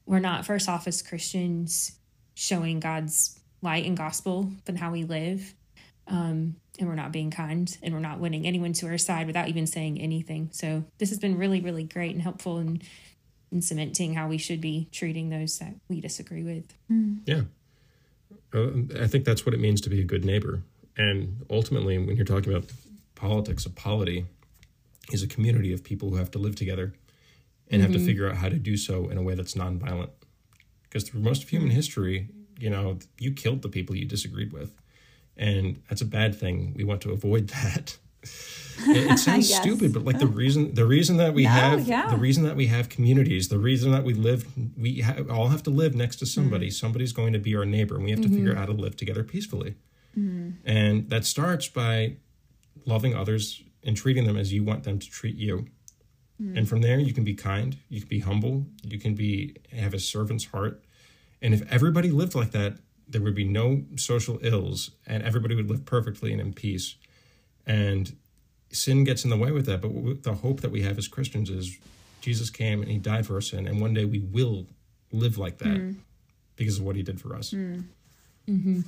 [0.07, 1.93] we're not first off as christians
[2.35, 5.55] showing god's light and gospel but how we live
[6.07, 9.47] um, and we're not being kind and we're not winning anyone to our side without
[9.47, 10.49] even saying anything.
[10.51, 12.83] So this has been really really great and helpful in
[13.53, 16.75] in cementing how we should be treating those that we disagree with.
[17.27, 17.43] Yeah.
[18.53, 18.71] Uh,
[19.01, 20.63] i think that's what it means to be a good neighbor
[21.01, 22.71] and ultimately, when you're talking about
[23.15, 24.27] politics, a polity
[25.11, 26.93] is a community of people who have to live together
[27.71, 27.81] and mm-hmm.
[27.81, 28.07] have to mm-hmm.
[28.07, 30.11] figure out how to do so in a way that's nonviolent.
[30.83, 31.77] Because through most of human mm-hmm.
[31.77, 32.29] history,
[32.59, 34.75] you know, you killed the people you disagreed with.
[35.39, 36.75] And that's a bad thing.
[36.77, 37.97] We want to avoid that.
[38.81, 42.11] it, it sounds stupid, but like the reason the reason that we no, have yeah.
[42.11, 44.45] the reason that we have communities, the reason that we live,
[44.77, 46.67] we ha- all have to live next to somebody.
[46.67, 46.85] Mm-hmm.
[46.85, 48.59] Somebody's going to be our neighbor, and we have to figure mm-hmm.
[48.59, 49.77] out how to live together peacefully.
[50.21, 50.55] Mm.
[50.65, 52.17] And that starts by
[52.85, 55.67] loving others and treating them as you want them to treat you.
[56.41, 56.59] Mm.
[56.59, 59.95] And from there, you can be kind, you can be humble, you can be have
[59.95, 60.83] a servant's heart.
[61.43, 62.75] And if everybody lived like that,
[63.09, 66.95] there would be no social ills, and everybody would live perfectly and in peace.
[67.67, 68.17] And
[68.71, 69.81] sin gets in the way with that.
[69.81, 71.77] But the hope that we have as Christians is
[72.21, 74.67] Jesus came and He died for our sin, and one day we will
[75.13, 75.97] live like that mm.
[76.57, 77.51] because of what He did for us.
[77.51, 77.85] Mm.
[78.49, 78.81] Mm-hmm.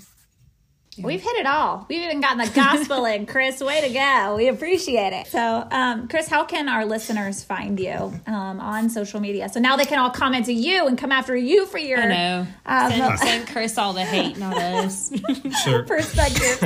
[0.96, 1.06] Yeah.
[1.06, 1.86] We've hit it all.
[1.88, 3.60] We've even gotten the gospel in, Chris.
[3.60, 4.36] Way to go.
[4.36, 5.26] We appreciate it.
[5.26, 9.48] So, um, Chris, how can our listeners find you um, on social media?
[9.48, 11.98] So now they can all comment to you and come after you for your.
[11.98, 12.46] I know.
[12.66, 15.10] Um, send, send Chris all the hate, not us.
[15.64, 15.84] Sure.
[15.84, 16.58] Perspective.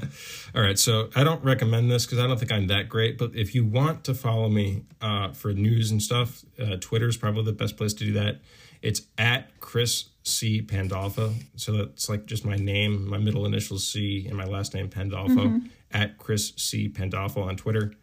[0.55, 3.17] All right, so I don't recommend this because I don't think I'm that great.
[3.17, 7.17] But if you want to follow me uh, for news and stuff, uh, Twitter is
[7.17, 8.39] probably the best place to do that.
[8.81, 11.33] It's at Chris C Pandolfo.
[11.55, 15.35] So that's like just my name, my middle initial C, and my last name Pandolfo.
[15.35, 15.67] Mm-hmm.
[15.91, 17.93] At Chris C Pandolfo on Twitter.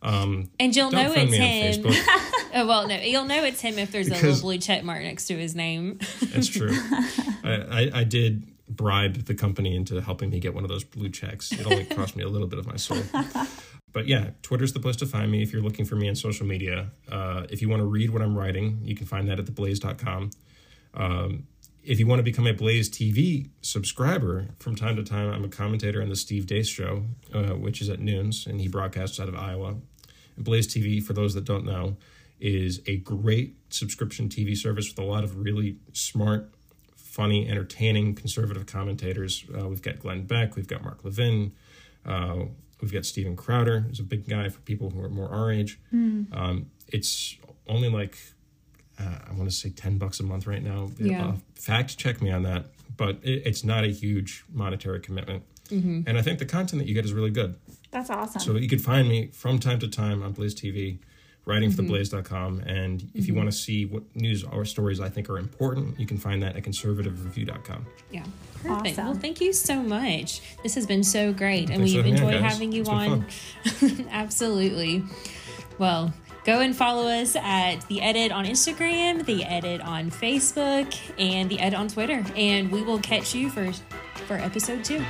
[0.00, 1.84] Um, and you'll know it's him.
[2.54, 5.02] oh well, no, you'll know it's him if there's because, a little blue check mark
[5.02, 5.98] next to his name.
[6.32, 6.74] that's true.
[7.44, 11.10] I, I, I did bribe the company into helping me get one of those blue
[11.10, 11.52] checks.
[11.52, 13.02] It only cost me a little bit of my soul.
[13.96, 16.46] But yeah, Twitter's the place to find me if you're looking for me on social
[16.46, 16.90] media.
[17.10, 20.32] Uh, if you want to read what I'm writing, you can find that at theblaze.com.
[20.92, 21.46] Um,
[21.86, 25.48] if you want to become a Blaze TV subscriber, from time to time, I'm a
[25.48, 29.28] commentator on the Steve Deace Show, uh, which is at noons, and he broadcasts out
[29.28, 29.76] of Iowa.
[30.34, 31.96] And Blaze TV, for those that don't know,
[32.40, 36.52] is a great subscription TV service with a lot of really smart,
[36.96, 39.44] funny, entertaining conservative commentators.
[39.56, 41.52] Uh, we've got Glenn Beck, we've got Mark Levin,
[42.04, 42.46] uh,
[42.82, 45.78] we've got Steven Crowder, who's a big guy for people who are more our age.
[45.94, 46.36] Mm.
[46.36, 47.36] Um, it's
[47.68, 48.18] only like
[48.98, 50.90] uh, I want to say ten bucks a month right now.
[50.98, 51.28] Yeah.
[51.28, 52.66] Uh, fact check me on that,
[52.96, 55.42] but it, it's not a huge monetary commitment.
[55.68, 56.02] Mm-hmm.
[56.06, 57.56] And I think the content that you get is really good.
[57.90, 58.40] That's awesome.
[58.40, 60.98] So you can find me from time to time on Blaze TV
[61.46, 61.94] writing for mm-hmm.
[61.94, 62.60] theblaze.com.
[62.66, 63.32] And if mm-hmm.
[63.32, 66.42] you want to see what news or stories I think are important, you can find
[66.42, 67.86] that at conservativereview.com.
[68.10, 68.24] Yeah.
[68.62, 68.98] Perfect.
[68.98, 69.04] Awesome.
[69.04, 70.42] Well, thank you so much.
[70.62, 71.70] This has been so great.
[71.70, 73.26] and we've enjoyed having you it's on.
[74.10, 75.04] Absolutely.
[75.78, 76.12] Well,
[76.46, 81.58] go and follow us at The Edit on Instagram, The Edit on Facebook, and The
[81.58, 82.24] Edit on Twitter.
[82.36, 83.72] And we will catch you for,
[84.26, 85.04] for episode two.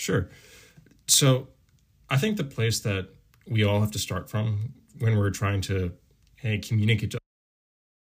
[0.00, 0.30] Sure.
[1.08, 1.48] So
[2.08, 3.08] I think the place that
[3.46, 5.92] we all have to start from when we're trying to
[6.36, 7.19] hey, communicate to